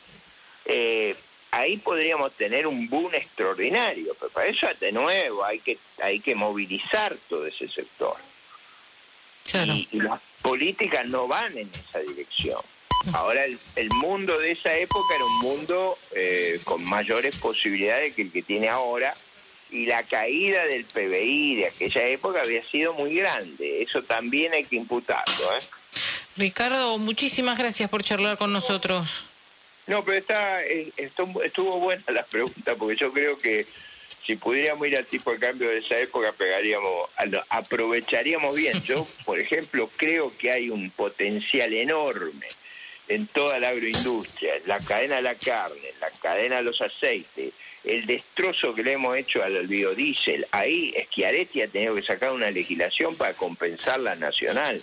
Eh, 0.65 1.15
ahí 1.51 1.77
podríamos 1.77 2.33
tener 2.33 2.67
un 2.67 2.89
boom 2.89 3.13
extraordinario, 3.15 4.15
pero 4.19 4.31
para 4.31 4.47
eso 4.47 4.67
de 4.79 4.91
nuevo 4.91 5.43
hay 5.43 5.59
que 5.59 5.77
hay 6.01 6.19
que 6.19 6.35
movilizar 6.35 7.15
todo 7.29 7.45
ese 7.45 7.67
sector. 7.67 8.15
Y, 9.53 9.87
las 9.93 10.19
políticas 10.41 11.05
no 11.07 11.27
van 11.27 11.57
en 11.57 11.69
esa 11.87 11.99
dirección. 11.99 12.61
Ahora 13.13 13.45
el, 13.45 13.89
mundo 13.91 14.37
de 14.39 14.51
esa 14.51 14.75
época 14.75 15.15
era 15.15 15.23
un 15.23 15.39
mundo 15.39 15.97
eh, 16.13 16.59
con 16.65 16.83
mayores 16.83 17.35
posibilidades 17.37 18.13
que 18.13 18.23
el 18.23 18.31
que 18.31 18.41
tiene 18.41 18.67
ahora 18.67 19.15
y 19.71 19.85
la 19.85 20.03
caída 20.03 20.65
del 20.65 20.85
PBI 20.85 21.55
de 21.55 21.67
aquella 21.67 22.07
época 22.07 22.41
había 22.41 22.63
sido 22.63 22.93
muy 22.93 23.15
grande. 23.15 23.81
Eso 23.81 24.03
también 24.03 24.53
hay 24.53 24.65
que 24.65 24.75
imputarlo. 24.75 25.57
¿eh? 25.57 25.61
Ricardo, 26.35 26.97
muchísimas 26.97 27.57
gracias 27.57 27.89
por 27.89 28.03
charlar 28.03 28.37
con 28.37 28.51
nosotros. 28.51 29.26
No, 29.87 30.03
pero 30.03 30.17
está, 30.17 30.65
eh, 30.65 30.91
estuvo 30.97 31.79
buena 31.79 32.03
la 32.09 32.23
pregunta, 32.23 32.75
porque 32.75 32.97
yo 32.97 33.11
creo 33.13 33.37
que 33.39 33.65
si 34.25 34.35
pudiéramos 34.35 34.85
ir 34.87 34.97
al 34.97 35.05
tipo 35.05 35.31
de 35.31 35.39
cambio 35.39 35.69
de 35.69 35.77
esa 35.77 35.97
época, 35.97 36.33
pegaríamos, 36.33 37.09
aprovecharíamos 37.49 38.53
bien. 38.55 38.81
Yo, 38.83 39.07
por 39.25 39.39
ejemplo, 39.39 39.89
creo 39.95 40.33
que 40.37 40.51
hay 40.51 40.69
un 40.69 40.91
potencial 40.91 41.73
enorme 41.73 42.47
en 43.07 43.25
toda 43.27 43.57
la 43.59 43.69
agroindustria, 43.69 44.57
en 44.57 44.67
la 44.67 44.81
cadena 44.81 45.15
de 45.15 45.21
la 45.21 45.35
carne, 45.35 45.89
en 45.93 45.99
la 46.01 46.09
cadena 46.21 46.57
de 46.57 46.63
los 46.63 46.81
aceites, 46.81 47.53
el 47.85 48.05
destrozo 48.05 48.75
que 48.75 48.83
le 48.83 48.93
hemos 48.93 49.15
hecho 49.15 49.41
al 49.41 49.65
biodiesel. 49.65 50.45
Ahí 50.51 50.93
Schiaretti 51.05 51.61
ha 51.61 51.69
tenido 51.69 51.95
que 51.95 52.01
sacar 52.01 52.33
una 52.33 52.51
legislación 52.51 53.15
para 53.15 53.33
compensar 53.33 54.01
la 54.01 54.17
nacional. 54.17 54.81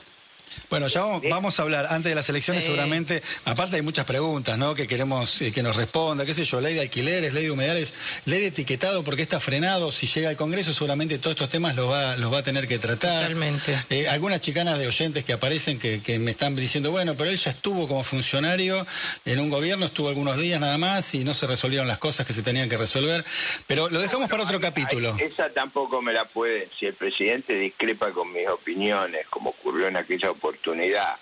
Bueno, 0.71 0.89
ya 0.89 1.05
vamos, 1.31 1.59
a 1.59 1.63
hablar 1.63 1.87
antes 1.91 2.11
de 2.11 2.15
las 2.15 2.29
elecciones 2.29 2.65
seguramente, 2.65 3.23
aparte 3.45 3.77
hay 3.77 3.83
muchas 3.83 4.05
preguntas, 4.07 4.59
¿no? 4.59 4.75
Que 4.75 4.87
queremos 4.87 5.41
eh, 5.43 5.53
que 5.53 5.63
nos 5.63 5.77
responda, 5.77 6.25
qué 6.25 6.35
sé 6.35 6.45
yo, 6.45 6.61
ley 6.61 6.75
de 6.75 6.81
alquileres, 6.81 7.33
ley 7.33 7.45
de 7.45 7.51
humedales, 7.51 7.95
ley 8.25 8.41
de 8.41 8.47
etiquetado, 8.49 9.05
porque 9.05 9.23
está 9.23 9.41
frenado, 9.41 9.93
si 9.93 10.07
llega 10.07 10.29
al 10.29 10.37
Congreso 10.37 10.73
seguramente 10.73 11.19
todos 11.19 11.35
estos 11.35 11.49
temas 11.49 11.75
los 11.77 11.91
va, 11.91 12.17
los 12.17 12.33
va 12.33 12.39
a 12.39 12.43
tener 12.43 12.67
que 12.67 12.79
tratar. 12.79 13.23
Totalmente. 13.23 13.79
Eh, 13.91 14.09
algunas 14.09 14.41
chicanas 14.41 14.79
de 14.79 14.87
oyentes 14.87 15.25
que 15.25 15.33
aparecen 15.33 15.79
que, 15.79 16.19
me 16.19 16.31
están 16.31 16.55
diciendo, 16.57 16.91
bueno, 16.91 17.15
pero 17.17 17.31
él 17.31 17.37
ya 17.37 17.51
estuvo 17.51 17.89
como 17.89 18.05
funcionario 18.05 18.87
en 19.25 19.41
un 19.41 19.51
gobierno, 19.51 19.87
estuvo 19.87 20.09
algunos 20.09 20.37
días 20.39 20.61
nada 20.61 20.79
más 20.79 21.15
y 21.15 21.25
no 21.25 21.35
se 21.35 21.47
resolvieron 21.47 21.89
las 21.89 21.99
cosas 21.99 22.27
que 22.27 22.33
se 22.33 22.43
tenían 22.43 22.69
que 22.69 22.77
resolver, 22.77 23.25
pero 23.67 23.89
lo 23.91 24.01
dejamos 24.01 24.29
para 24.31 24.45
otro 24.45 24.61
capítulo. 24.61 25.17
Esa 25.19 25.51
tampoco 25.51 26.01
me 26.01 26.13
la 26.13 26.25
puede, 26.25 26.69
si 26.79 26.87
el 26.87 26.95
presidente 26.95 27.55
discrepa 27.55 28.11
con 28.11 28.33
mis 28.33 28.49
opiniones, 28.49 29.27
como 29.29 29.51
ocurrió 29.51 29.89
en 29.89 29.97
aquella 29.97 30.31
oportunidad 30.35 31.17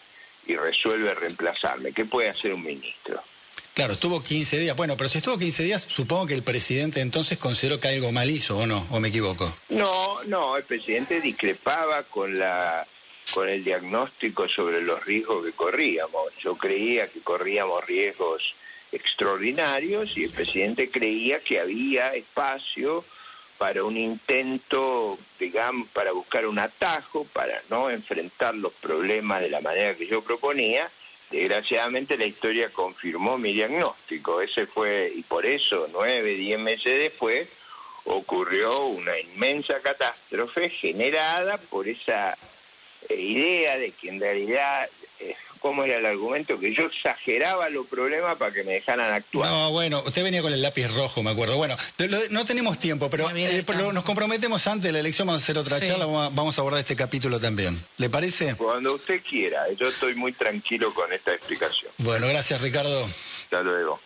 y 0.46 0.56
resuelve 0.56 1.14
reemplazarme, 1.14 1.92
¿qué 1.92 2.04
puede 2.04 2.28
hacer 2.28 2.52
un 2.52 2.64
ministro? 2.64 3.22
Claro, 3.74 3.94
estuvo 3.94 4.22
15 4.22 4.58
días. 4.58 4.76
Bueno, 4.76 4.96
pero 4.96 5.08
si 5.08 5.18
estuvo 5.18 5.38
15 5.38 5.62
días, 5.62 5.86
supongo 5.88 6.26
que 6.26 6.34
el 6.34 6.42
presidente 6.42 7.00
entonces 7.00 7.38
consideró 7.38 7.80
que 7.80 7.88
algo 7.88 8.12
mal 8.12 8.28
hizo, 8.28 8.58
¿o 8.58 8.66
no? 8.66 8.86
¿O 8.90 9.00
me 9.00 9.08
equivoco? 9.08 9.54
No, 9.70 10.22
no, 10.24 10.58
el 10.58 10.64
presidente 10.64 11.20
discrepaba 11.20 12.02
con 12.02 12.38
la 12.38 12.86
con 13.32 13.48
el 13.48 13.64
diagnóstico 13.64 14.46
sobre 14.48 14.82
los 14.82 15.02
riesgos 15.06 15.46
que 15.46 15.52
corríamos. 15.52 16.24
Yo 16.42 16.56
creía 16.56 17.08
que 17.08 17.20
corríamos 17.20 17.86
riesgos 17.86 18.54
extraordinarios 18.90 20.18
y 20.18 20.24
el 20.24 20.30
presidente 20.30 20.90
creía 20.90 21.40
que 21.40 21.58
había 21.58 22.08
espacio 22.08 23.04
para 23.62 23.84
un 23.84 23.96
intento, 23.96 25.16
digamos, 25.38 25.86
para 25.90 26.10
buscar 26.10 26.48
un 26.48 26.58
atajo, 26.58 27.24
para 27.32 27.62
no 27.70 27.90
enfrentar 27.90 28.56
los 28.56 28.72
problemas 28.72 29.40
de 29.40 29.50
la 29.50 29.60
manera 29.60 29.94
que 29.94 30.08
yo 30.08 30.20
proponía. 30.20 30.90
Desgraciadamente 31.30 32.18
la 32.18 32.26
historia 32.26 32.70
confirmó 32.70 33.38
mi 33.38 33.52
diagnóstico. 33.52 34.40
Ese 34.40 34.66
fue, 34.66 35.12
y 35.14 35.22
por 35.22 35.46
eso, 35.46 35.86
nueve, 35.92 36.34
diez 36.34 36.58
meses 36.58 36.98
después, 36.98 37.50
ocurrió 38.02 38.84
una 38.86 39.16
inmensa 39.20 39.78
catástrofe 39.78 40.68
generada 40.68 41.56
por 41.56 41.86
esa 41.86 42.36
eh, 43.08 43.14
idea 43.14 43.78
de 43.78 43.92
que 43.92 44.08
en 44.08 44.18
realidad 44.18 44.90
cómo 45.62 45.84
era 45.84 45.98
el 45.98 46.06
argumento, 46.06 46.58
que 46.58 46.74
yo 46.74 46.86
exageraba 46.86 47.70
los 47.70 47.86
problemas 47.86 48.36
para 48.36 48.52
que 48.52 48.64
me 48.64 48.72
dejaran 48.72 49.12
actuar. 49.12 49.48
No, 49.48 49.70
bueno, 49.70 50.02
usted 50.04 50.24
venía 50.24 50.42
con 50.42 50.52
el 50.52 50.60
lápiz 50.60 50.88
rojo, 50.88 51.22
me 51.22 51.30
acuerdo. 51.30 51.56
Bueno, 51.56 51.76
no 52.30 52.44
tenemos 52.44 52.78
tiempo, 52.78 53.08
pero, 53.08 53.30
eh, 53.34 53.64
nos 53.92 54.02
comprometemos 54.02 54.66
antes 54.66 54.84
de 54.84 54.92
la 54.92 54.98
elección, 54.98 55.28
vamos 55.28 55.42
a 55.42 55.44
hacer 55.44 55.56
otra 55.56 55.80
charla, 55.80 56.06
vamos 56.06 56.58
a 56.58 56.60
abordar 56.60 56.80
este 56.80 56.96
capítulo 56.96 57.38
también. 57.38 57.80
¿Le 57.98 58.10
parece? 58.10 58.56
Cuando 58.56 58.94
usted 58.94 59.22
quiera, 59.22 59.70
yo 59.78 59.86
estoy 59.86 60.14
muy 60.16 60.32
tranquilo 60.32 60.92
con 60.92 61.12
esta 61.12 61.32
explicación. 61.32 61.92
Bueno, 61.98 62.26
gracias 62.26 62.60
Ricardo. 62.60 63.04
Hasta 63.04 63.62
luego. 63.62 64.00